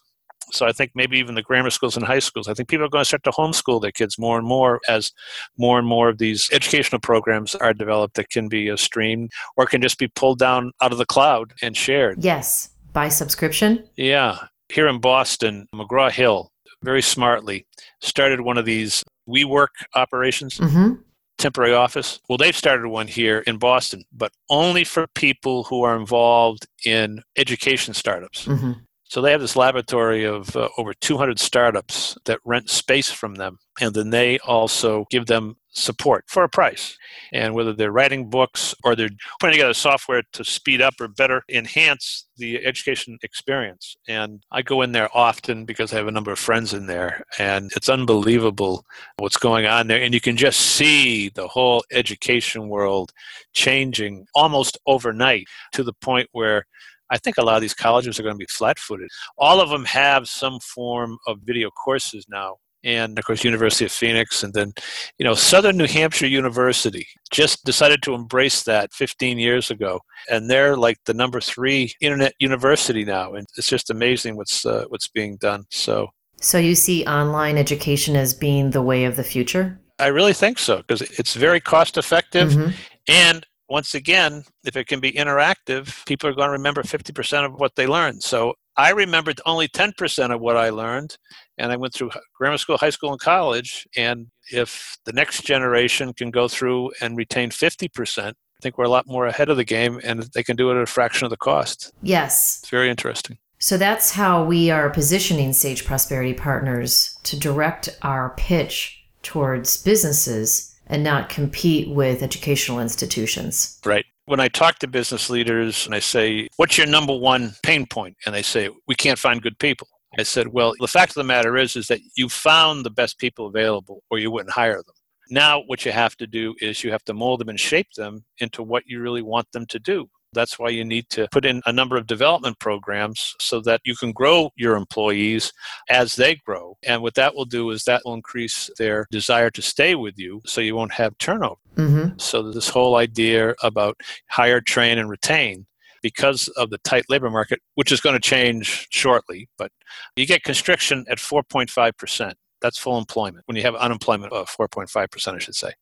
So 0.52 0.66
I 0.66 0.72
think 0.72 0.92
maybe 0.94 1.18
even 1.18 1.34
the 1.34 1.42
grammar 1.42 1.70
schools 1.70 1.96
and 1.96 2.06
high 2.06 2.20
schools, 2.20 2.48
I 2.48 2.54
think 2.54 2.68
people 2.68 2.86
are 2.86 2.88
going 2.88 3.02
to 3.02 3.06
start 3.06 3.24
to 3.24 3.30
homeschool 3.30 3.82
their 3.82 3.90
kids 3.90 4.18
more 4.18 4.38
and 4.38 4.46
more 4.46 4.80
as 4.88 5.12
more 5.58 5.78
and 5.78 5.86
more 5.86 6.08
of 6.08 6.18
these 6.18 6.48
educational 6.52 7.00
programs 7.00 7.54
are 7.56 7.74
developed 7.74 8.14
that 8.14 8.30
can 8.30 8.48
be 8.48 8.70
uh, 8.70 8.76
streamed 8.76 9.32
or 9.56 9.66
can 9.66 9.82
just 9.82 9.98
be 9.98 10.08
pulled 10.08 10.38
down 10.38 10.72
out 10.80 10.92
of 10.92 10.98
the 10.98 11.06
cloud 11.06 11.52
and 11.62 11.76
shared. 11.76 12.22
Yes, 12.22 12.70
by 12.92 13.08
subscription. 13.08 13.84
Yeah. 13.96 14.38
Here 14.68 14.88
in 14.88 15.00
Boston, 15.00 15.66
McGraw 15.74 16.10
Hill 16.10 16.52
very 16.86 17.02
smartly 17.02 17.66
started 18.00 18.40
one 18.40 18.56
of 18.56 18.64
these 18.64 19.04
WeWork 19.28 19.74
operations. 19.94 20.58
Mm-hmm 20.58 21.02
temporary 21.38 21.74
office. 21.74 22.18
Well, 22.28 22.38
they've 22.38 22.56
started 22.56 22.88
one 22.88 23.08
here 23.08 23.40
in 23.40 23.58
Boston, 23.58 24.04
but 24.10 24.32
only 24.48 24.84
for 24.84 25.06
people 25.08 25.64
who 25.64 25.82
are 25.82 25.94
involved 25.94 26.66
in 26.84 27.20
education 27.36 27.92
startups. 27.92 28.46
Mm-hmm. 28.46 28.72
So 29.04 29.20
they 29.20 29.30
have 29.30 29.40
this 29.40 29.54
laboratory 29.54 30.24
of 30.24 30.56
uh, 30.56 30.68
over 30.78 30.92
200 30.94 31.38
startups 31.38 32.16
that 32.24 32.40
rent 32.44 32.70
space 32.70 33.10
from 33.10 33.36
them, 33.36 33.58
and 33.80 33.94
then 33.94 34.10
they 34.10 34.38
also 34.40 35.06
give 35.10 35.26
them 35.26 35.56
support 35.76 36.24
for 36.26 36.42
a 36.42 36.48
price. 36.48 36.96
And 37.32 37.54
whether 37.54 37.72
they're 37.72 37.92
writing 37.92 38.30
books 38.30 38.74
or 38.82 38.96
they're 38.96 39.10
putting 39.40 39.54
together 39.54 39.74
software 39.74 40.22
to 40.32 40.44
speed 40.44 40.80
up 40.80 40.94
or 41.00 41.08
better 41.08 41.42
enhance 41.52 42.26
the 42.36 42.64
education 42.64 43.18
experience. 43.22 43.96
And 44.08 44.42
I 44.50 44.62
go 44.62 44.82
in 44.82 44.92
there 44.92 45.10
often 45.14 45.64
because 45.64 45.92
I 45.92 45.96
have 45.96 46.08
a 46.08 46.12
number 46.12 46.32
of 46.32 46.38
friends 46.38 46.72
in 46.72 46.86
there, 46.86 47.22
and 47.38 47.70
it's 47.76 47.88
unbelievable 47.88 48.84
what's 49.18 49.36
going 49.36 49.66
on 49.66 49.86
there. 49.86 50.02
And 50.02 50.14
you 50.14 50.20
can 50.20 50.36
just 50.36 50.60
see 50.60 51.28
the 51.30 51.46
whole 51.46 51.84
education 51.92 52.68
world 52.68 53.12
changing 53.52 54.26
almost 54.34 54.78
overnight 54.86 55.46
to 55.72 55.82
the 55.82 55.94
point 55.94 56.28
where 56.32 56.64
I 57.10 57.18
think 57.18 57.36
a 57.38 57.42
lot 57.42 57.56
of 57.56 57.60
these 57.60 57.74
colleges 57.74 58.18
are 58.18 58.22
going 58.22 58.34
to 58.34 58.38
be 58.38 58.46
flat 58.46 58.78
footed. 58.78 59.08
All 59.38 59.60
of 59.60 59.68
them 59.68 59.84
have 59.84 60.26
some 60.26 60.58
form 60.58 61.18
of 61.26 61.38
video 61.44 61.70
courses 61.70 62.26
now. 62.28 62.56
And 62.86 63.18
of 63.18 63.24
course, 63.24 63.42
University 63.42 63.84
of 63.84 63.90
Phoenix, 63.90 64.44
and 64.44 64.54
then, 64.54 64.72
you 65.18 65.24
know, 65.24 65.34
Southern 65.34 65.76
New 65.76 65.88
Hampshire 65.88 66.28
University 66.28 67.04
just 67.32 67.64
decided 67.64 68.00
to 68.04 68.14
embrace 68.14 68.62
that 68.62 68.92
15 68.94 69.38
years 69.38 69.72
ago, 69.72 70.00
and 70.30 70.48
they're 70.48 70.76
like 70.76 70.96
the 71.04 71.12
number 71.12 71.40
three 71.40 71.92
internet 72.00 72.34
university 72.38 73.04
now, 73.04 73.34
and 73.34 73.44
it's 73.56 73.66
just 73.66 73.90
amazing 73.90 74.36
what's 74.36 74.64
uh, 74.64 74.84
what's 74.88 75.08
being 75.08 75.36
done. 75.38 75.64
So, 75.70 76.08
so 76.40 76.58
you 76.58 76.76
see 76.76 77.04
online 77.06 77.58
education 77.58 78.14
as 78.14 78.32
being 78.32 78.70
the 78.70 78.82
way 78.82 79.04
of 79.04 79.16
the 79.16 79.24
future? 79.24 79.80
I 79.98 80.06
really 80.06 80.34
think 80.34 80.58
so 80.58 80.76
because 80.76 81.02
it's 81.02 81.34
very 81.34 81.60
cost 81.60 81.98
effective, 81.98 82.52
mm-hmm. 82.52 82.70
and 83.08 83.44
once 83.68 83.96
again, 83.96 84.44
if 84.64 84.76
it 84.76 84.86
can 84.86 85.00
be 85.00 85.10
interactive, 85.10 86.06
people 86.06 86.30
are 86.30 86.34
going 86.34 86.46
to 86.46 86.52
remember 86.52 86.82
50% 86.82 87.44
of 87.44 87.58
what 87.58 87.74
they 87.74 87.86
learned. 87.88 88.22
So 88.22 88.54
I 88.76 88.90
remembered 88.90 89.40
only 89.46 89.68
10% 89.68 90.34
of 90.34 90.40
what 90.40 90.56
I 90.56 90.70
learned, 90.70 91.16
and 91.58 91.72
I 91.72 91.76
went 91.76 91.94
through 91.94 92.10
grammar 92.34 92.58
school, 92.58 92.76
high 92.76 92.90
school, 92.90 93.12
and 93.12 93.20
college. 93.20 93.86
And 93.96 94.28
if 94.52 94.96
the 95.04 95.12
next 95.12 95.44
generation 95.44 96.12
can 96.12 96.30
go 96.30 96.48
through 96.48 96.92
and 97.00 97.16
retain 97.16 97.50
50%, 97.50 98.28
I 98.28 98.32
think 98.62 98.78
we're 98.78 98.84
a 98.84 98.90
lot 98.90 99.06
more 99.06 99.26
ahead 99.26 99.48
of 99.48 99.56
the 99.56 99.64
game, 99.64 100.00
and 100.02 100.22
they 100.34 100.42
can 100.42 100.56
do 100.56 100.70
it 100.70 100.76
at 100.76 100.82
a 100.82 100.86
fraction 100.86 101.24
of 101.24 101.30
the 101.30 101.36
cost. 101.36 101.92
Yes. 102.02 102.60
It's 102.62 102.70
very 102.70 102.88
interesting. 102.90 103.38
So 103.58 103.76
that's 103.76 104.12
how 104.12 104.44
we 104.44 104.70
are 104.70 104.90
positioning 104.90 105.52
Sage 105.52 105.84
Prosperity 105.84 106.34
Partners 106.34 107.18
to 107.24 107.38
direct 107.38 107.88
our 108.02 108.34
pitch 108.36 109.04
towards 109.22 109.82
businesses 109.82 110.74
and 110.86 111.02
not 111.02 111.28
compete 111.28 111.88
with 111.90 112.22
educational 112.22 112.80
institutions. 112.80 113.80
Right. 113.84 114.04
When 114.26 114.40
I 114.40 114.48
talk 114.48 114.78
to 114.80 114.88
business 114.88 115.30
leaders 115.30 115.86
and 115.86 115.94
I 115.94 116.00
say, 116.00 116.48
What's 116.56 116.78
your 116.78 116.86
number 116.86 117.16
one 117.16 117.54
pain 117.62 117.86
point? 117.86 118.16
And 118.24 118.34
they 118.34 118.42
say, 118.42 118.68
We 118.86 118.94
can't 118.94 119.18
find 119.18 119.42
good 119.42 119.58
people. 119.58 119.88
I 120.18 120.22
said, 120.22 120.48
Well, 120.48 120.74
the 120.78 120.88
fact 120.88 121.10
of 121.10 121.16
the 121.16 121.24
matter 121.24 121.56
is, 121.56 121.76
is 121.76 121.88
that 121.88 122.00
you 122.16 122.28
found 122.28 122.84
the 122.84 122.90
best 122.90 123.18
people 123.18 123.46
available 123.46 124.02
or 124.10 124.18
you 124.18 124.30
wouldn't 124.30 124.54
hire 124.54 124.76
them. 124.76 124.94
Now, 125.30 125.62
what 125.66 125.84
you 125.84 125.92
have 125.92 126.16
to 126.16 126.26
do 126.26 126.54
is 126.60 126.84
you 126.84 126.92
have 126.92 127.04
to 127.04 127.14
mold 127.14 127.40
them 127.40 127.48
and 127.48 127.58
shape 127.58 127.92
them 127.96 128.24
into 128.38 128.62
what 128.62 128.84
you 128.86 129.00
really 129.00 129.22
want 129.22 129.50
them 129.52 129.66
to 129.66 129.78
do. 129.78 130.08
That's 130.32 130.58
why 130.58 130.68
you 130.68 130.84
need 130.84 131.08
to 131.10 131.28
put 131.32 131.46
in 131.46 131.62
a 131.66 131.72
number 131.72 131.96
of 131.96 132.06
development 132.06 132.58
programs 132.58 133.34
so 133.40 133.60
that 133.62 133.80
you 133.84 133.96
can 133.96 134.12
grow 134.12 134.50
your 134.54 134.76
employees 134.76 135.52
as 135.88 136.14
they 136.14 136.36
grow. 136.46 136.76
And 136.84 137.02
what 137.02 137.14
that 137.14 137.34
will 137.34 137.46
do 137.46 137.70
is 137.70 137.84
that 137.84 138.02
will 138.04 138.14
increase 138.14 138.70
their 138.78 139.06
desire 139.10 139.50
to 139.50 139.62
stay 139.62 139.94
with 139.94 140.18
you 140.18 140.42
so 140.44 140.60
you 140.60 140.76
won't 140.76 140.92
have 140.92 141.16
turnover. 141.18 141.60
Mm-hmm. 141.76 142.18
So, 142.18 142.52
this 142.52 142.68
whole 142.68 142.96
idea 142.96 143.54
about 143.62 143.98
hire, 144.28 144.60
train, 144.60 144.98
and 144.98 145.08
retain 145.08 145.66
because 146.06 146.46
of 146.56 146.70
the 146.70 146.78
tight 146.78 147.04
labor 147.08 147.28
market, 147.28 147.58
which 147.74 147.90
is 147.90 148.00
going 148.00 148.14
to 148.14 148.20
change 148.20 148.86
shortly, 148.90 149.48
but 149.58 149.72
you 150.14 150.24
get 150.24 150.44
constriction 150.44 151.04
at 151.10 151.18
4.5%. 151.18 152.32
That's 152.62 152.78
full 152.78 152.96
employment 152.96 153.42
when 153.46 153.56
you 153.56 153.64
have 153.64 153.74
unemployment 153.74 154.32
of 154.32 154.48
4.5%, 154.48 155.34
I 155.34 155.38
should 155.38 155.56
say. 155.56 155.72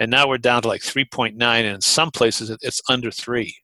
And 0.00 0.10
now 0.10 0.28
we're 0.28 0.38
down 0.38 0.62
to 0.62 0.68
like 0.68 0.80
3.9, 0.80 1.40
and 1.40 1.66
in 1.66 1.80
some 1.80 2.10
places 2.10 2.50
it's 2.60 2.80
under 2.88 3.12
3. 3.12 3.54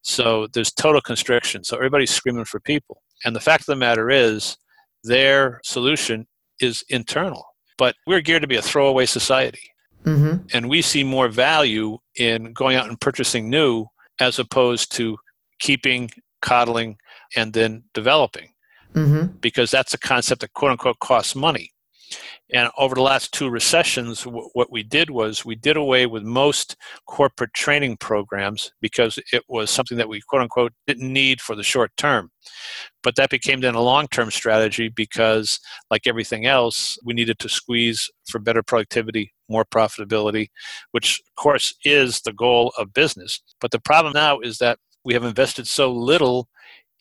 So 0.00 0.46
there's 0.54 0.72
total 0.72 1.02
constriction. 1.02 1.64
So 1.64 1.76
everybody's 1.76 2.10
screaming 2.10 2.46
for 2.46 2.60
people. 2.60 3.02
And 3.26 3.36
the 3.36 3.40
fact 3.40 3.64
of 3.64 3.66
the 3.66 3.76
matter 3.76 4.10
is, 4.10 4.56
their 5.04 5.60
solution 5.64 6.26
is 6.60 6.82
internal. 6.88 7.44
But 7.76 7.94
we're 8.06 8.22
geared 8.22 8.42
to 8.42 8.48
be 8.48 8.56
a 8.56 8.62
throwaway 8.62 9.04
society. 9.04 9.68
Mm-hmm. 10.04 10.46
And 10.54 10.70
we 10.70 10.80
see 10.80 11.04
more 11.04 11.28
value 11.28 11.98
in 12.16 12.54
going 12.54 12.74
out 12.74 12.88
and 12.88 12.98
purchasing 12.98 13.50
new 13.50 13.86
as 14.20 14.38
opposed 14.38 14.92
to 14.96 15.16
keeping, 15.58 16.10
coddling, 16.40 16.96
and 17.36 17.52
then 17.52 17.84
developing. 17.94 18.48
Mm-hmm. 18.94 19.38
Because 19.40 19.70
that's 19.70 19.94
a 19.94 19.98
concept 19.98 20.42
that 20.42 20.52
quote 20.52 20.72
unquote 20.72 20.98
costs 20.98 21.34
money. 21.34 21.70
And 22.52 22.70
over 22.76 22.94
the 22.94 23.02
last 23.02 23.32
two 23.32 23.48
recessions, 23.48 24.24
w- 24.24 24.50
what 24.52 24.70
we 24.70 24.82
did 24.82 25.10
was 25.10 25.44
we 25.44 25.54
did 25.54 25.76
away 25.76 26.06
with 26.06 26.22
most 26.22 26.76
corporate 27.06 27.54
training 27.54 27.96
programs 27.96 28.72
because 28.82 29.18
it 29.32 29.42
was 29.48 29.70
something 29.70 29.96
that 29.96 30.08
we 30.08 30.20
quote 30.20 30.42
unquote 30.42 30.72
didn't 30.86 31.10
need 31.10 31.40
for 31.40 31.56
the 31.56 31.62
short 31.62 31.90
term. 31.96 32.30
But 33.02 33.16
that 33.16 33.30
became 33.30 33.60
then 33.60 33.74
a 33.74 33.80
long 33.80 34.06
term 34.08 34.30
strategy 34.30 34.88
because, 34.88 35.58
like 35.90 36.06
everything 36.06 36.44
else, 36.46 36.98
we 37.04 37.14
needed 37.14 37.38
to 37.38 37.48
squeeze 37.48 38.10
for 38.28 38.38
better 38.38 38.62
productivity, 38.62 39.32
more 39.48 39.64
profitability, 39.64 40.48
which, 40.90 41.20
of 41.26 41.42
course, 41.42 41.74
is 41.84 42.20
the 42.20 42.32
goal 42.32 42.72
of 42.76 42.92
business. 42.92 43.40
But 43.60 43.70
the 43.70 43.80
problem 43.80 44.12
now 44.12 44.40
is 44.40 44.58
that 44.58 44.78
we 45.04 45.14
have 45.14 45.24
invested 45.24 45.66
so 45.66 45.92
little 45.92 46.48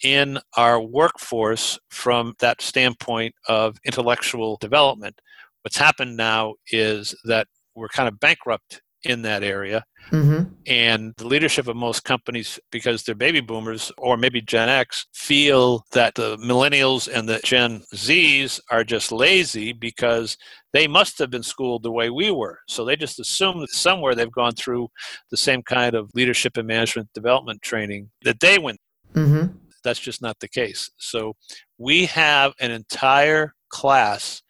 in 0.03 0.39
our 0.57 0.81
workforce 0.81 1.79
from 1.89 2.33
that 2.39 2.61
standpoint 2.61 3.35
of 3.47 3.77
intellectual 3.85 4.57
development. 4.57 5.19
What's 5.61 5.77
happened 5.77 6.17
now 6.17 6.55
is 6.71 7.15
that 7.25 7.47
we're 7.75 7.87
kind 7.89 8.07
of 8.07 8.19
bankrupt 8.19 8.81
in 9.03 9.21
that 9.23 9.43
area. 9.43 9.83
Mm-hmm. 10.11 10.53
And 10.67 11.13
the 11.17 11.27
leadership 11.27 11.67
of 11.67 11.75
most 11.75 12.03
companies, 12.03 12.59
because 12.71 13.03
they're 13.03 13.15
baby 13.15 13.41
boomers 13.41 13.91
or 13.97 14.17
maybe 14.17 14.41
Gen 14.41 14.69
X, 14.69 15.05
feel 15.13 15.85
that 15.91 16.15
the 16.15 16.37
millennials 16.37 17.07
and 17.11 17.27
the 17.27 17.39
Gen 17.43 17.81
Zs 17.93 18.59
are 18.69 18.83
just 18.83 19.11
lazy 19.11 19.73
because 19.73 20.37
they 20.73 20.87
must 20.87 21.19
have 21.19 21.29
been 21.29 21.43
schooled 21.43 21.83
the 21.83 21.91
way 21.91 22.09
we 22.09 22.31
were. 22.31 22.59
So 22.67 22.83
they 22.83 22.95
just 22.95 23.19
assume 23.19 23.59
that 23.61 23.71
somewhere 23.71 24.15
they've 24.15 24.31
gone 24.31 24.53
through 24.53 24.89
the 25.29 25.37
same 25.37 25.61
kind 25.63 25.95
of 25.95 26.09
leadership 26.13 26.57
and 26.57 26.67
management 26.67 27.09
development 27.13 27.61
training 27.61 28.09
that 28.23 28.39
they 28.39 28.57
went. 28.57 28.79
Mm-hmm. 29.13 29.55
That's 29.83 29.99
just 29.99 30.21
not 30.21 30.39
the 30.39 30.47
case. 30.47 30.89
So 30.97 31.33
we 31.77 32.05
have 32.05 32.53
an 32.59 32.71
entire 32.71 33.53
class 33.69 34.41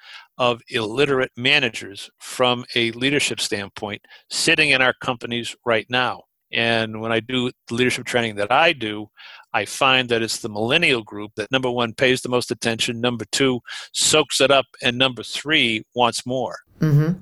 of 0.42 0.60
illiterate 0.70 1.32
managers 1.38 2.10
from 2.20 2.66
a 2.74 2.90
leadership 2.94 3.40
standpoint 3.40 4.02
sitting 4.32 4.72
in 4.72 4.82
our 4.82 4.94
companies 5.00 5.56
right 5.68 5.86
now. 5.88 6.24
And 6.52 7.00
when 7.00 7.12
I 7.12 7.20
do 7.20 7.52
the 7.68 7.76
leadership 7.76 8.06
training 8.06 8.38
that 8.38 8.52
I 8.52 8.74
do, 8.74 9.08
I 9.54 9.66
find 9.66 10.10
that 10.10 10.24
it's 10.24 10.40
the 10.40 10.50
millennial 10.50 11.04
group 11.04 11.34
that 11.36 11.52
number 11.52 11.70
one 11.70 11.94
pays 11.94 12.22
the 12.22 12.30
most 12.30 12.50
attention, 12.50 13.00
number 13.00 13.24
two 13.32 13.60
soaks 13.94 14.42
it 14.42 14.50
up, 14.50 14.66
and 14.82 14.98
number 14.98 15.22
three 15.22 15.84
wants 15.94 16.26
more. 16.26 16.58
Mm-hmm. 16.80 17.22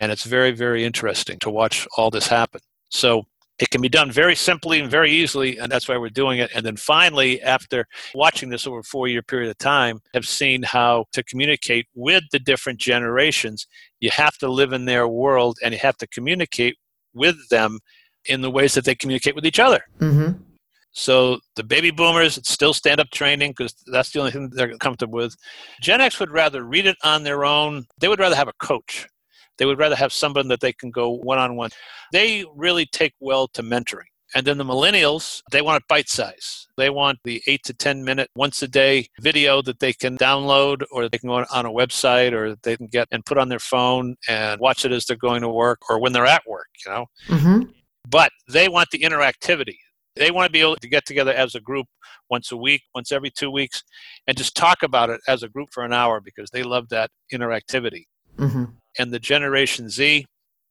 And 0.00 0.12
it's 0.12 0.24
very, 0.24 0.50
very 0.50 0.84
interesting 0.84 1.38
to 1.38 1.50
watch 1.50 1.86
all 1.96 2.10
this 2.10 2.26
happen. 2.26 2.60
So 2.90 3.26
it 3.58 3.70
can 3.70 3.80
be 3.80 3.88
done 3.88 4.10
very 4.10 4.34
simply 4.34 4.80
and 4.80 4.90
very 4.90 5.10
easily, 5.10 5.56
and 5.58 5.72
that's 5.72 5.88
why 5.88 5.96
we're 5.96 6.10
doing 6.10 6.38
it. 6.40 6.50
And 6.54 6.64
then 6.64 6.76
finally, 6.76 7.40
after 7.42 7.86
watching 8.14 8.50
this 8.50 8.66
over 8.66 8.80
a 8.80 8.84
four 8.84 9.08
year 9.08 9.22
period 9.22 9.50
of 9.50 9.58
time, 9.58 10.00
have 10.12 10.26
seen 10.26 10.62
how 10.62 11.06
to 11.12 11.22
communicate 11.22 11.86
with 11.94 12.24
the 12.32 12.38
different 12.38 12.78
generations. 12.78 13.66
You 14.00 14.10
have 14.10 14.36
to 14.38 14.48
live 14.48 14.72
in 14.72 14.84
their 14.84 15.08
world 15.08 15.58
and 15.62 15.72
you 15.72 15.80
have 15.80 15.96
to 15.98 16.06
communicate 16.08 16.76
with 17.14 17.36
them 17.48 17.78
in 18.26 18.42
the 18.42 18.50
ways 18.50 18.74
that 18.74 18.84
they 18.84 18.94
communicate 18.94 19.34
with 19.34 19.46
each 19.46 19.60
other. 19.60 19.80
Mm-hmm. 20.00 20.42
So 20.92 21.40
the 21.56 21.64
baby 21.64 21.90
boomers 21.90 22.38
still 22.48 22.72
stand 22.72 23.00
up 23.00 23.10
training 23.10 23.52
because 23.52 23.74
that's 23.86 24.10
the 24.10 24.18
only 24.18 24.32
thing 24.32 24.50
they're 24.50 24.76
comfortable 24.78 25.16
with. 25.18 25.36
Gen 25.80 26.00
X 26.00 26.18
would 26.20 26.30
rather 26.30 26.64
read 26.64 26.86
it 26.86 26.96
on 27.04 27.22
their 27.22 27.44
own. 27.44 27.84
They 28.00 28.08
would 28.08 28.18
rather 28.18 28.36
have 28.36 28.48
a 28.48 28.54
coach. 28.60 29.06
They 29.58 29.66
would 29.66 29.78
rather 29.78 29.96
have 29.96 30.12
someone 30.12 30.48
that 30.48 30.60
they 30.60 30.72
can 30.72 30.90
go 30.90 31.10
one 31.10 31.38
on 31.38 31.56
one. 31.56 31.70
They 32.12 32.44
really 32.54 32.86
take 32.86 33.14
well 33.20 33.48
to 33.48 33.62
mentoring. 33.62 34.10
And 34.34 34.46
then 34.46 34.58
the 34.58 34.64
millennials, 34.64 35.40
they 35.52 35.62
want 35.62 35.82
it 35.82 35.88
bite 35.88 36.08
size. 36.08 36.66
They 36.76 36.90
want 36.90 37.20
the 37.24 37.42
eight 37.46 37.62
to 37.64 37.72
10 37.72 38.04
minute, 38.04 38.28
once 38.34 38.60
a 38.60 38.68
day 38.68 39.06
video 39.20 39.62
that 39.62 39.78
they 39.78 39.92
can 39.92 40.18
download 40.18 40.82
or 40.90 41.08
they 41.08 41.18
can 41.18 41.28
go 41.28 41.44
on 41.50 41.66
a 41.66 41.70
website 41.70 42.32
or 42.32 42.56
they 42.62 42.76
can 42.76 42.88
get 42.88 43.08
and 43.12 43.24
put 43.24 43.38
on 43.38 43.48
their 43.48 43.60
phone 43.60 44.16
and 44.28 44.60
watch 44.60 44.84
it 44.84 44.92
as 44.92 45.06
they're 45.06 45.16
going 45.16 45.42
to 45.42 45.48
work 45.48 45.78
or 45.88 46.00
when 46.00 46.12
they're 46.12 46.26
at 46.26 46.46
work, 46.46 46.66
you 46.84 46.90
know? 46.90 47.06
Mm-hmm. 47.28 47.70
But 48.08 48.32
they 48.48 48.68
want 48.68 48.90
the 48.90 48.98
interactivity. 48.98 49.76
They 50.16 50.30
want 50.30 50.46
to 50.46 50.52
be 50.52 50.60
able 50.60 50.76
to 50.76 50.88
get 50.88 51.06
together 51.06 51.32
as 51.32 51.54
a 51.54 51.60
group 51.60 51.86
once 52.30 52.50
a 52.50 52.56
week, 52.56 52.82
once 52.94 53.12
every 53.12 53.30
two 53.30 53.50
weeks, 53.50 53.82
and 54.26 54.36
just 54.36 54.56
talk 54.56 54.82
about 54.82 55.10
it 55.10 55.20
as 55.28 55.42
a 55.42 55.48
group 55.48 55.68
for 55.72 55.84
an 55.84 55.92
hour 55.92 56.20
because 56.20 56.50
they 56.50 56.62
love 56.62 56.88
that 56.88 57.10
interactivity. 57.32 58.04
Mm-hmm. 58.38 58.64
And 58.98 59.12
the 59.12 59.18
Generation 59.18 59.88
Z, 59.88 60.26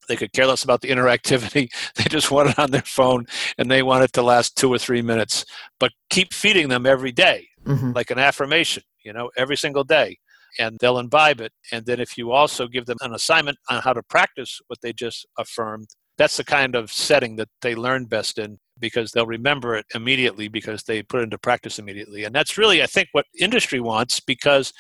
they 0.08 0.15
could 0.15 0.34
care 0.34 0.46
less 0.46 0.63
about 0.63 0.82
the 0.82 0.89
interactivity. 0.89 1.70
They 1.96 2.03
just 2.05 2.32
want 2.32 2.50
it 2.50 2.60
on 2.60 2.72
their 2.72 2.82
phone 2.82 3.25
and 3.58 3.70
they 3.70 3.84
want 3.84 4.03
it 4.03 4.13
to 4.13 4.22
last 4.22 4.55
two 4.55 4.72
or 4.72 4.77
three 4.77 5.01
minutes. 5.01 5.46
But 5.79 5.91
keep 6.10 6.34
feeding 6.34 6.70
them 6.70 6.86
every 6.86 7.12
day, 7.12 7.48
mm-hmm. 7.65 7.91
like 7.94 8.12
an 8.12 8.20
affirmation, 8.20 8.84
you 9.03 9.13
know, 9.13 9.32
every 9.38 9.58
single 9.58 9.84
day. 9.84 10.17
And 10.58 10.77
they'll 10.79 11.00
imbibe 11.00 11.41
it. 11.41 11.51
And 11.72 11.86
then 11.86 12.00
if 12.00 12.17
you 12.17 12.32
also 12.32 12.67
give 12.67 12.86
them 12.86 12.98
an 13.01 13.13
assignment 13.13 13.58
on 13.70 13.82
how 13.82 13.91
to 13.91 14.01
practice 14.03 14.62
what 14.67 14.79
they 14.82 14.94
just 14.94 15.25
affirmed, 15.38 15.88
that's 16.17 16.38
the 16.38 16.46
kind 16.46 16.75
of 16.75 16.91
setting 16.91 17.36
that 17.36 17.50
they 17.62 17.75
learn 17.75 18.05
best 18.05 18.38
in 18.38 18.60
because 18.79 19.12
they'll 19.12 19.25
remember 19.25 19.75
it 19.75 19.86
immediately 19.94 20.48
because 20.48 20.84
they 20.84 21.01
put 21.03 21.22
it 21.22 21.24
into 21.24 21.38
practice 21.38 21.79
immediately. 21.79 22.24
And 22.24 22.36
that's 22.36 22.58
really, 22.58 22.84
I 22.84 22.88
think, 22.88 23.10
what 23.12 23.25
industry 23.39 23.79
wants 23.79 24.20
because 24.20 24.74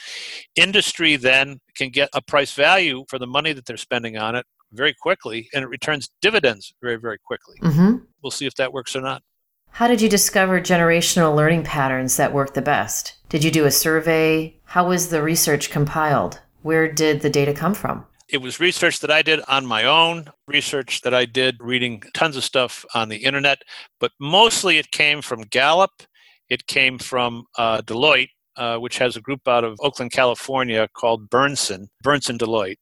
industry 0.55 1.15
then 1.15 1.59
can 1.75 1.89
get 1.89 2.09
a 2.13 2.21
price 2.21 2.53
value 2.53 3.05
for 3.09 3.19
the 3.19 3.27
money 3.27 3.53
that 3.53 3.65
they're 3.65 3.77
spending 3.77 4.17
on 4.17 4.35
it 4.35 4.45
very 4.73 4.93
quickly 4.93 5.49
and 5.53 5.63
it 5.63 5.67
returns 5.67 6.09
dividends 6.21 6.73
very, 6.81 6.97
very 6.97 7.17
quickly. 7.25 7.55
Mm-hmm. 7.61 7.97
We'll 8.21 8.31
see 8.31 8.45
if 8.45 8.55
that 8.55 8.73
works 8.73 8.95
or 8.95 9.01
not. 9.01 9.21
How 9.71 9.87
did 9.87 10.01
you 10.01 10.07
discover 10.07 10.61
generational 10.61 11.35
learning 11.35 11.63
patterns 11.63 12.15
that 12.17 12.33
work 12.33 12.53
the 12.53 12.61
best? 12.61 13.15
Did 13.27 13.43
you 13.43 13.51
do 13.51 13.65
a 13.65 13.71
survey? 13.71 14.55
How 14.63 14.87
was 14.87 15.09
the 15.09 15.21
research 15.21 15.69
compiled? 15.69 16.39
Where 16.61 16.91
did 16.91 17.21
the 17.21 17.29
data 17.29 17.53
come 17.53 17.73
from? 17.73 18.05
It 18.27 18.41
was 18.41 18.59
research 18.59 19.01
that 19.01 19.11
I 19.11 19.21
did 19.21 19.41
on 19.47 19.67
my 19.67 19.83
own, 19.83 20.31
research 20.47 21.01
that 21.01 21.13
I 21.13 21.25
did 21.25 21.57
reading 21.59 22.01
tons 22.15 22.35
of 22.35 22.43
stuff 22.43 22.83
on 22.95 23.09
the 23.09 23.17
internet, 23.17 23.59
but 23.99 24.11
mostly 24.19 24.79
it 24.79 24.89
came 24.89 25.21
from 25.21 25.41
Gallup. 25.41 25.91
It 26.49 26.65
came 26.65 26.97
from 26.97 27.45
uh, 27.55 27.81
Deloitte, 27.81 28.29
uh, 28.57 28.77
which 28.77 28.97
has 28.97 29.15
a 29.15 29.21
group 29.21 29.47
out 29.47 29.63
of 29.63 29.79
Oakland, 29.79 30.11
California 30.11 30.87
called 30.95 31.29
Bersin, 31.29 31.87
Bersin 32.03 32.39
Deloitte. 32.39 32.77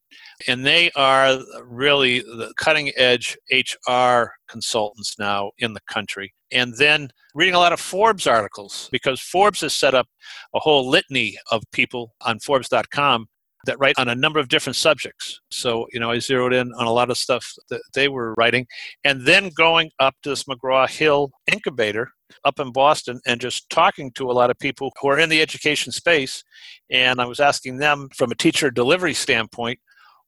And 0.48 0.66
they 0.66 0.92
are 0.96 1.38
really 1.62 2.20
the 2.20 2.54
cutting 2.58 2.94
edge 2.96 3.38
HR 3.52 4.32
consultants 4.48 5.16
now 5.20 5.52
in 5.58 5.74
the 5.74 5.82
country. 5.88 6.34
And 6.54 6.74
then 6.78 7.10
reading 7.36 7.56
a 7.56 7.60
lot 7.60 7.74
of 7.74 7.82
Forbes 7.82 8.28
articles 8.28 8.88
because 8.94 9.20
Forbes 9.20 9.60
has 9.62 9.74
set 9.74 9.94
up 9.94 10.08
a 10.54 10.60
whole 10.60 10.88
litany 10.90 11.38
of 11.52 11.64
people 11.74 12.14
on 12.22 12.40
Forbes.com 12.40 13.28
that 13.66 13.80
write 13.80 13.96
on 13.98 14.10
a 14.10 14.16
number 14.16 14.40
of 14.40 14.50
different 14.50 14.76
subjects. 14.76 15.40
So, 15.50 15.88
you 15.94 16.00
know, 16.00 16.12
I 16.12 16.20
zeroed 16.20 16.54
in 16.54 16.74
on 16.74 16.86
a 16.86 16.92
lot 16.92 17.10
of 17.10 17.18
stuff 17.18 17.54
that 17.70 17.82
they 17.94 18.08
were 18.08 18.34
writing. 18.38 18.68
And 19.04 19.26
then 19.26 19.50
going 19.56 19.92
up 20.00 20.16
to 20.24 20.30
this 20.30 20.44
McGraw 20.44 20.90
Hill 20.90 21.32
incubator 21.52 22.10
up 22.44 22.60
in 22.60 22.72
Boston 22.72 23.22
and 23.26 23.40
just 23.40 23.70
talking 23.70 24.12
to 24.14 24.30
a 24.30 24.34
lot 24.34 24.50
of 24.50 24.60
people 24.60 24.92
who 25.00 25.08
are 25.10 25.20
in 25.20 25.30
the 25.30 25.42
education 25.42 25.92
space. 25.92 26.44
And 26.90 27.22
I 27.22 27.26
was 27.26 27.40
asking 27.40 27.78
them 27.78 28.10
from 28.16 28.32
a 28.32 28.36
teacher 28.36 28.70
delivery 28.70 29.14
standpoint, 29.14 29.80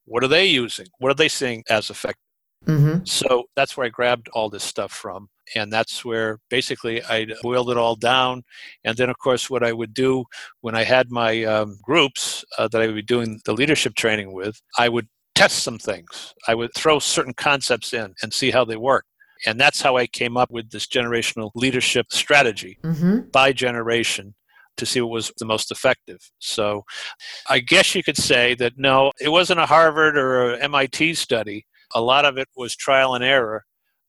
what 0.05 0.23
are 0.23 0.29
they 0.29 0.45
using? 0.45 0.87
What 0.99 1.11
are 1.11 1.15
they 1.15 1.29
seeing 1.29 1.63
as 1.69 1.89
effective? 1.89 2.21
Mm-hmm. 2.65 3.05
So 3.05 3.45
that's 3.55 3.75
where 3.75 3.85
I 3.85 3.89
grabbed 3.89 4.29
all 4.29 4.49
this 4.49 4.63
stuff 4.63 4.91
from. 4.91 5.29
And 5.53 5.71
that's 5.71 6.03
where 6.03 6.39
basically 6.49 7.03
I 7.03 7.27
boiled 7.41 7.69
it 7.69 7.77
all 7.77 7.95
down. 7.95 8.43
And 8.83 8.97
then, 8.97 9.09
of 9.09 9.17
course, 9.19 9.49
what 9.49 9.63
I 9.63 9.73
would 9.73 9.93
do 9.93 10.25
when 10.61 10.75
I 10.75 10.83
had 10.83 11.11
my 11.11 11.43
um, 11.43 11.77
groups 11.83 12.43
uh, 12.57 12.67
that 12.69 12.81
I 12.81 12.87
would 12.87 12.95
be 12.95 13.01
doing 13.01 13.39
the 13.45 13.53
leadership 13.53 13.95
training 13.95 14.33
with, 14.33 14.59
I 14.77 14.89
would 14.89 15.07
test 15.35 15.59
some 15.59 15.77
things. 15.77 16.33
I 16.47 16.55
would 16.55 16.73
throw 16.73 16.99
certain 16.99 17.33
concepts 17.33 17.93
in 17.93 18.15
and 18.23 18.33
see 18.33 18.51
how 18.51 18.65
they 18.65 18.77
work. 18.77 19.05
And 19.45 19.59
that's 19.59 19.81
how 19.81 19.97
I 19.97 20.07
came 20.07 20.37
up 20.37 20.49
with 20.49 20.71
this 20.71 20.87
generational 20.87 21.51
leadership 21.55 22.07
strategy 22.09 22.79
mm-hmm. 22.83 23.29
by 23.31 23.51
generation 23.51 24.33
to 24.77 24.85
see 24.85 25.01
what 25.01 25.11
was 25.11 25.31
the 25.37 25.45
most 25.45 25.71
effective. 25.71 26.19
So 26.39 26.83
I 27.49 27.59
guess 27.59 27.95
you 27.95 28.03
could 28.03 28.17
say 28.17 28.55
that 28.55 28.73
no, 28.77 29.11
it 29.19 29.29
wasn't 29.29 29.59
a 29.59 29.65
Harvard 29.65 30.17
or 30.17 30.53
a 30.53 30.59
MIT 30.63 31.15
study. 31.15 31.65
A 31.93 32.01
lot 32.01 32.25
of 32.25 32.37
it 32.37 32.47
was 32.55 32.75
trial 32.75 33.13
and 33.13 33.23
error, 33.23 33.65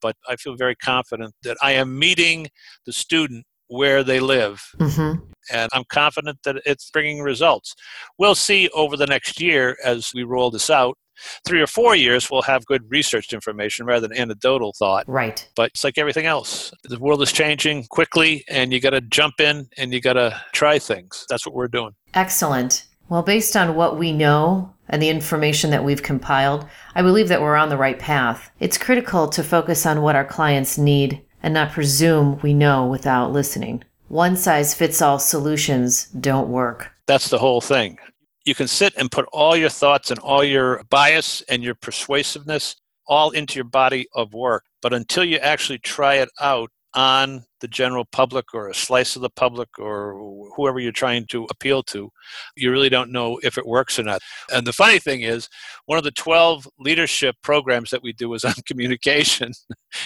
but 0.06 0.16
I 0.28 0.36
feel 0.36 0.54
very 0.54 0.76
confident 0.76 1.34
that 1.42 1.56
I 1.60 1.72
am 1.72 1.98
meeting 1.98 2.46
the 2.84 2.92
student 2.92 3.44
where 3.66 4.04
they 4.04 4.20
live. 4.20 4.62
Mm-hmm. 4.78 5.24
And 5.52 5.68
I'm 5.72 5.82
confident 5.88 6.38
that 6.44 6.62
it's 6.64 6.90
bringing 6.90 7.22
results. 7.22 7.74
We'll 8.18 8.36
see 8.36 8.68
over 8.68 8.96
the 8.96 9.06
next 9.06 9.40
year 9.40 9.76
as 9.84 10.12
we 10.14 10.22
roll 10.22 10.52
this 10.52 10.70
out. 10.70 10.96
Three 11.44 11.60
or 11.60 11.66
four 11.66 11.96
years, 11.96 12.30
we'll 12.30 12.42
have 12.42 12.64
good 12.66 12.82
researched 12.88 13.32
information 13.32 13.84
rather 13.86 14.06
than 14.06 14.16
anecdotal 14.16 14.74
thought. 14.78 15.08
Right. 15.08 15.48
But 15.56 15.70
it's 15.70 15.82
like 15.82 15.98
everything 15.98 16.26
else. 16.26 16.72
The 16.84 16.98
world 17.00 17.22
is 17.22 17.32
changing 17.32 17.86
quickly, 17.90 18.44
and 18.48 18.72
you 18.72 18.80
got 18.80 18.90
to 18.90 19.00
jump 19.00 19.40
in 19.40 19.66
and 19.78 19.92
you 19.92 20.00
got 20.00 20.12
to 20.12 20.40
try 20.52 20.78
things. 20.78 21.24
That's 21.28 21.46
what 21.46 21.54
we're 21.54 21.68
doing. 21.68 21.92
Excellent. 22.14 22.84
Well, 23.08 23.22
based 23.22 23.56
on 23.56 23.74
what 23.74 23.98
we 23.98 24.12
know 24.12 24.72
and 24.88 25.02
the 25.02 25.08
information 25.08 25.70
that 25.70 25.84
we've 25.84 26.02
compiled, 26.02 26.66
I 26.94 27.02
believe 27.02 27.28
that 27.28 27.40
we're 27.40 27.56
on 27.56 27.68
the 27.68 27.76
right 27.76 27.98
path. 27.98 28.50
It's 28.60 28.78
critical 28.78 29.28
to 29.28 29.42
focus 29.42 29.86
on 29.86 30.02
what 30.02 30.16
our 30.16 30.24
clients 30.24 30.78
need 30.78 31.22
and 31.42 31.54
not 31.54 31.72
presume 31.72 32.38
we 32.42 32.54
know 32.54 32.86
without 32.86 33.32
listening. 33.32 33.84
One 34.08 34.36
size 34.36 34.74
fits 34.74 35.02
all 35.02 35.18
solutions 35.18 36.06
don't 36.06 36.48
work. 36.48 36.92
That's 37.06 37.28
the 37.28 37.38
whole 37.38 37.60
thing. 37.60 37.98
You 38.44 38.54
can 38.54 38.68
sit 38.68 38.94
and 38.96 39.10
put 39.10 39.26
all 39.32 39.56
your 39.56 39.68
thoughts 39.68 40.10
and 40.10 40.20
all 40.20 40.44
your 40.44 40.84
bias 40.90 41.42
and 41.48 41.62
your 41.62 41.74
persuasiveness 41.74 42.76
all 43.08 43.30
into 43.30 43.56
your 43.56 43.64
body 43.64 44.08
of 44.14 44.34
work. 44.34 44.64
But 44.82 44.92
until 44.92 45.24
you 45.24 45.36
actually 45.38 45.78
try 45.78 46.16
it 46.16 46.28
out 46.40 46.70
on 46.94 47.44
the 47.60 47.68
general 47.68 48.04
public 48.12 48.54
or 48.54 48.68
a 48.68 48.74
slice 48.74 49.16
of 49.16 49.22
the 49.22 49.30
public 49.30 49.68
or 49.78 50.14
whoever 50.56 50.78
you're 50.78 50.92
trying 50.92 51.26
to 51.26 51.46
appeal 51.50 51.82
to, 51.82 52.10
you 52.56 52.70
really 52.70 52.88
don't 52.88 53.12
know 53.12 53.38
if 53.42 53.56
it 53.58 53.66
works 53.66 53.98
or 53.98 54.02
not. 54.02 54.20
And 54.52 54.66
the 54.66 54.72
funny 54.72 54.98
thing 54.98 55.22
is, 55.22 55.48
one 55.86 55.98
of 55.98 56.04
the 56.04 56.10
12 56.10 56.68
leadership 56.78 57.36
programs 57.42 57.90
that 57.90 58.02
we 58.02 58.12
do 58.12 58.34
is 58.34 58.44
on 58.44 58.54
communication. 58.66 59.52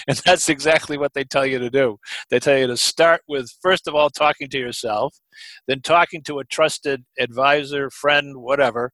and 0.07 0.17
that's 0.25 0.49
exactly 0.49 0.97
what 0.97 1.13
they 1.13 1.23
tell 1.23 1.45
you 1.45 1.59
to 1.59 1.69
do. 1.69 1.97
They 2.29 2.39
tell 2.39 2.57
you 2.57 2.67
to 2.67 2.77
start 2.77 3.21
with, 3.27 3.51
first 3.61 3.87
of 3.87 3.95
all, 3.95 4.09
talking 4.09 4.49
to 4.49 4.59
yourself, 4.59 5.15
then 5.67 5.81
talking 5.81 6.21
to 6.23 6.39
a 6.39 6.45
trusted 6.45 7.03
advisor, 7.19 7.89
friend, 7.89 8.37
whatever, 8.37 8.91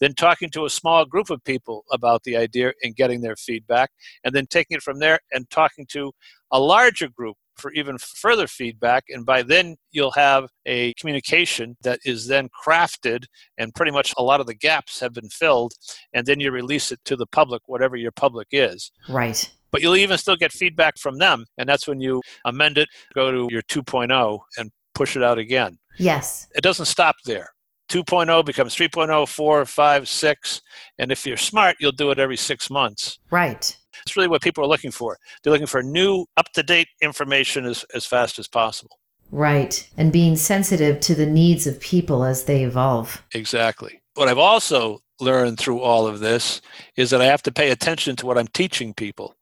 then 0.00 0.14
talking 0.14 0.50
to 0.50 0.64
a 0.64 0.70
small 0.70 1.04
group 1.04 1.30
of 1.30 1.44
people 1.44 1.84
about 1.92 2.22
the 2.24 2.36
idea 2.36 2.72
and 2.82 2.96
getting 2.96 3.20
their 3.20 3.36
feedback, 3.36 3.90
and 4.24 4.34
then 4.34 4.46
taking 4.46 4.76
it 4.76 4.82
from 4.82 4.98
there 4.98 5.18
and 5.32 5.48
talking 5.50 5.86
to 5.90 6.12
a 6.52 6.58
larger 6.58 7.08
group 7.08 7.36
for 7.60 7.72
even 7.72 7.98
further 7.98 8.46
feedback. 8.46 9.04
And 9.08 9.24
by 9.24 9.42
then, 9.42 9.76
you'll 9.92 10.10
have 10.12 10.48
a 10.66 10.94
communication 10.94 11.76
that 11.82 12.00
is 12.04 12.26
then 12.26 12.48
crafted, 12.64 13.24
and 13.58 13.74
pretty 13.74 13.92
much 13.92 14.12
a 14.16 14.22
lot 14.22 14.40
of 14.40 14.46
the 14.46 14.54
gaps 14.54 15.00
have 15.00 15.12
been 15.12 15.28
filled. 15.28 15.72
And 16.14 16.26
then 16.26 16.40
you 16.40 16.50
release 16.50 16.90
it 16.90 17.00
to 17.04 17.16
the 17.16 17.26
public, 17.26 17.62
whatever 17.66 17.96
your 17.96 18.12
public 18.12 18.48
is. 18.50 18.90
Right. 19.08 19.48
But 19.70 19.82
you'll 19.82 19.96
even 19.96 20.18
still 20.18 20.36
get 20.36 20.52
feedback 20.52 20.98
from 20.98 21.18
them. 21.18 21.44
And 21.58 21.68
that's 21.68 21.86
when 21.86 22.00
you 22.00 22.22
amend 22.44 22.78
it, 22.78 22.88
go 23.14 23.30
to 23.30 23.48
your 23.50 23.62
2.0, 23.62 24.40
and 24.58 24.70
push 24.94 25.16
it 25.16 25.22
out 25.22 25.38
again. 25.38 25.78
Yes. 25.98 26.48
It 26.54 26.62
doesn't 26.62 26.86
stop 26.86 27.16
there. 27.24 27.50
2.0 27.90 28.44
becomes 28.46 28.74
3.0, 28.76 29.28
4, 29.28 29.64
5, 29.64 30.08
6. 30.08 30.62
And 30.98 31.10
if 31.10 31.26
you're 31.26 31.36
smart, 31.36 31.76
you'll 31.80 31.92
do 31.92 32.10
it 32.10 32.18
every 32.18 32.36
six 32.36 32.70
months. 32.70 33.18
Right. 33.30 33.76
It's 34.06 34.16
really 34.16 34.28
what 34.28 34.42
people 34.42 34.64
are 34.64 34.68
looking 34.68 34.90
for. 34.90 35.18
They're 35.42 35.52
looking 35.52 35.66
for 35.66 35.82
new, 35.82 36.26
up 36.36 36.52
to 36.54 36.62
date 36.62 36.88
information 37.00 37.64
as, 37.64 37.84
as 37.94 38.06
fast 38.06 38.38
as 38.38 38.48
possible. 38.48 38.98
Right. 39.30 39.88
And 39.96 40.12
being 40.12 40.36
sensitive 40.36 41.00
to 41.00 41.14
the 41.14 41.26
needs 41.26 41.66
of 41.66 41.80
people 41.80 42.24
as 42.24 42.44
they 42.44 42.64
evolve. 42.64 43.22
Exactly. 43.32 44.00
What 44.14 44.28
I've 44.28 44.38
also 44.38 45.00
learned 45.20 45.58
through 45.58 45.80
all 45.80 46.06
of 46.06 46.20
this 46.20 46.60
is 46.96 47.10
that 47.10 47.20
I 47.20 47.26
have 47.26 47.42
to 47.44 47.52
pay 47.52 47.70
attention 47.70 48.16
to 48.16 48.26
what 48.26 48.38
I'm 48.38 48.48
teaching 48.48 48.94
people. 48.94 49.36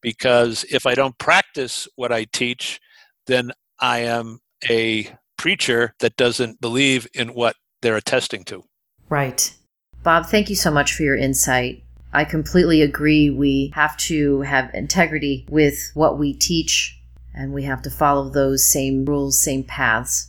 Because 0.00 0.64
if 0.70 0.84
I 0.84 0.94
don't 0.94 1.16
practice 1.18 1.88
what 1.96 2.12
I 2.12 2.24
teach, 2.24 2.80
then 3.26 3.52
I 3.78 4.00
am 4.00 4.40
a 4.68 5.08
preacher 5.36 5.94
that 6.00 6.16
doesn't 6.16 6.60
believe 6.60 7.06
in 7.14 7.28
what 7.28 7.56
they're 7.80 7.96
attesting 7.96 8.44
to. 8.44 8.64
Right. 9.08 9.54
Bob, 10.02 10.26
thank 10.26 10.50
you 10.50 10.56
so 10.56 10.70
much 10.70 10.92
for 10.92 11.04
your 11.04 11.16
insight. 11.16 11.84
I 12.12 12.24
completely 12.24 12.82
agree. 12.82 13.30
We 13.30 13.72
have 13.74 13.96
to 13.98 14.42
have 14.42 14.74
integrity 14.74 15.46
with 15.48 15.90
what 15.94 16.18
we 16.18 16.34
teach, 16.34 17.00
and 17.34 17.52
we 17.52 17.62
have 17.62 17.80
to 17.82 17.90
follow 17.90 18.28
those 18.28 18.64
same 18.64 19.04
rules, 19.04 19.40
same 19.40 19.64
paths. 19.64 20.28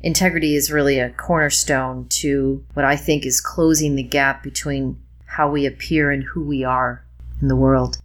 Integrity 0.00 0.54
is 0.54 0.70
really 0.70 1.00
a 1.00 1.10
cornerstone 1.10 2.06
to 2.10 2.64
what 2.74 2.84
I 2.84 2.96
think 2.96 3.26
is 3.26 3.40
closing 3.40 3.96
the 3.96 4.02
gap 4.02 4.42
between 4.42 5.00
how 5.24 5.50
we 5.50 5.66
appear 5.66 6.10
and 6.12 6.22
who 6.22 6.44
we 6.44 6.62
are 6.62 7.04
in 7.40 7.48
the 7.48 7.56
world. 7.56 7.98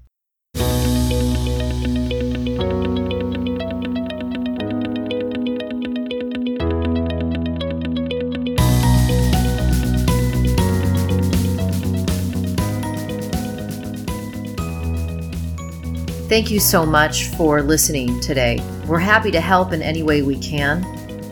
Thank 16.31 16.49
you 16.49 16.61
so 16.61 16.85
much 16.85 17.25
for 17.25 17.61
listening 17.61 18.21
today. 18.21 18.63
We're 18.87 18.99
happy 18.99 19.31
to 19.31 19.41
help 19.41 19.73
in 19.73 19.81
any 19.81 20.01
way 20.01 20.21
we 20.21 20.39
can 20.39 20.81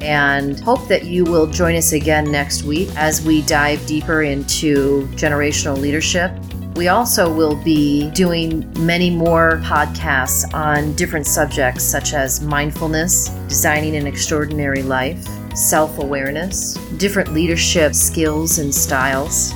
and 0.01 0.59
hope 0.59 0.89
that 0.89 1.05
you 1.05 1.23
will 1.23 1.47
join 1.47 1.77
us 1.77 1.93
again 1.93 2.29
next 2.29 2.63
week 2.63 2.89
as 2.97 3.25
we 3.25 3.41
dive 3.43 3.85
deeper 3.85 4.23
into 4.23 5.07
generational 5.13 5.77
leadership. 5.77 6.33
We 6.75 6.89
also 6.89 7.33
will 7.33 7.55
be 7.63 8.12
doing 8.12 8.69
many 8.85 9.09
more 9.09 9.62
podcasts 9.63 10.53
on 10.53 10.93
different 10.95 11.27
subjects 11.27 11.81
such 11.85 12.13
as 12.13 12.41
mindfulness, 12.41 13.29
designing 13.47 13.95
an 13.95 14.05
extraordinary 14.05 14.83
life, 14.83 15.25
self 15.55 15.97
awareness, 15.99 16.73
different 16.97 17.31
leadership 17.31 17.95
skills 17.95 18.59
and 18.59 18.75
styles. 18.75 19.53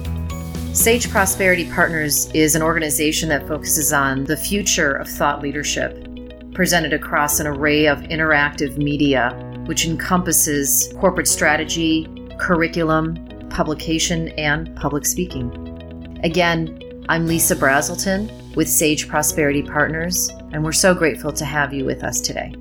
Sage 0.74 1.08
Prosperity 1.12 1.70
Partners 1.70 2.32
is 2.34 2.56
an 2.56 2.64
organization 2.64 3.30
that 3.30 3.48
focuses 3.48 3.94
on 3.94 4.24
the 4.24 4.36
future 4.36 4.94
of 4.94 5.08
thought 5.08 5.40
leadership 5.40 6.04
presented 6.56 6.94
across 6.94 7.40
an 7.40 7.46
array 7.46 7.86
of 7.86 8.00
interactive 8.00 8.76
media, 8.78 9.30
which 9.68 9.86
encompasses 9.86 10.92
corporate 11.00 11.28
strategy, 11.28 12.08
curriculum, 12.40 13.24
publication, 13.52 14.30
and 14.30 14.76
public 14.76 15.06
speaking. 15.06 16.20
Again, 16.24 16.80
I'm 17.08 17.28
Lisa 17.28 17.56
Brazelton 17.56 18.56
with 18.56 18.68
Sage 18.68 19.08
Prosperity 19.08 19.62
Partners, 19.62 20.32
and 20.54 20.64
we're 20.64 20.72
so 20.72 20.96
grateful 20.96 21.32
to 21.34 21.46
have 21.46 21.72
you 21.72 21.86
with 21.86 22.04
us 22.04 22.20
today. 22.20 22.52